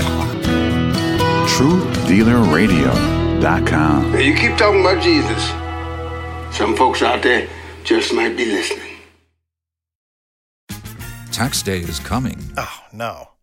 truthdealerradio.com. 1.60 4.18
You 4.18 4.34
keep 4.34 4.56
talking 4.56 4.80
about 4.80 5.00
Jesus. 5.02 5.50
Some 6.56 6.74
folks 6.74 7.02
out 7.02 7.22
there 7.22 7.48
just 7.84 8.12
might 8.12 8.36
be 8.36 8.46
listening. 8.46 8.96
Tax 11.30 11.62
day 11.62 11.78
is 11.78 12.00
coming. 12.00 12.40
Oh, 12.56 12.80
no. 12.92 13.28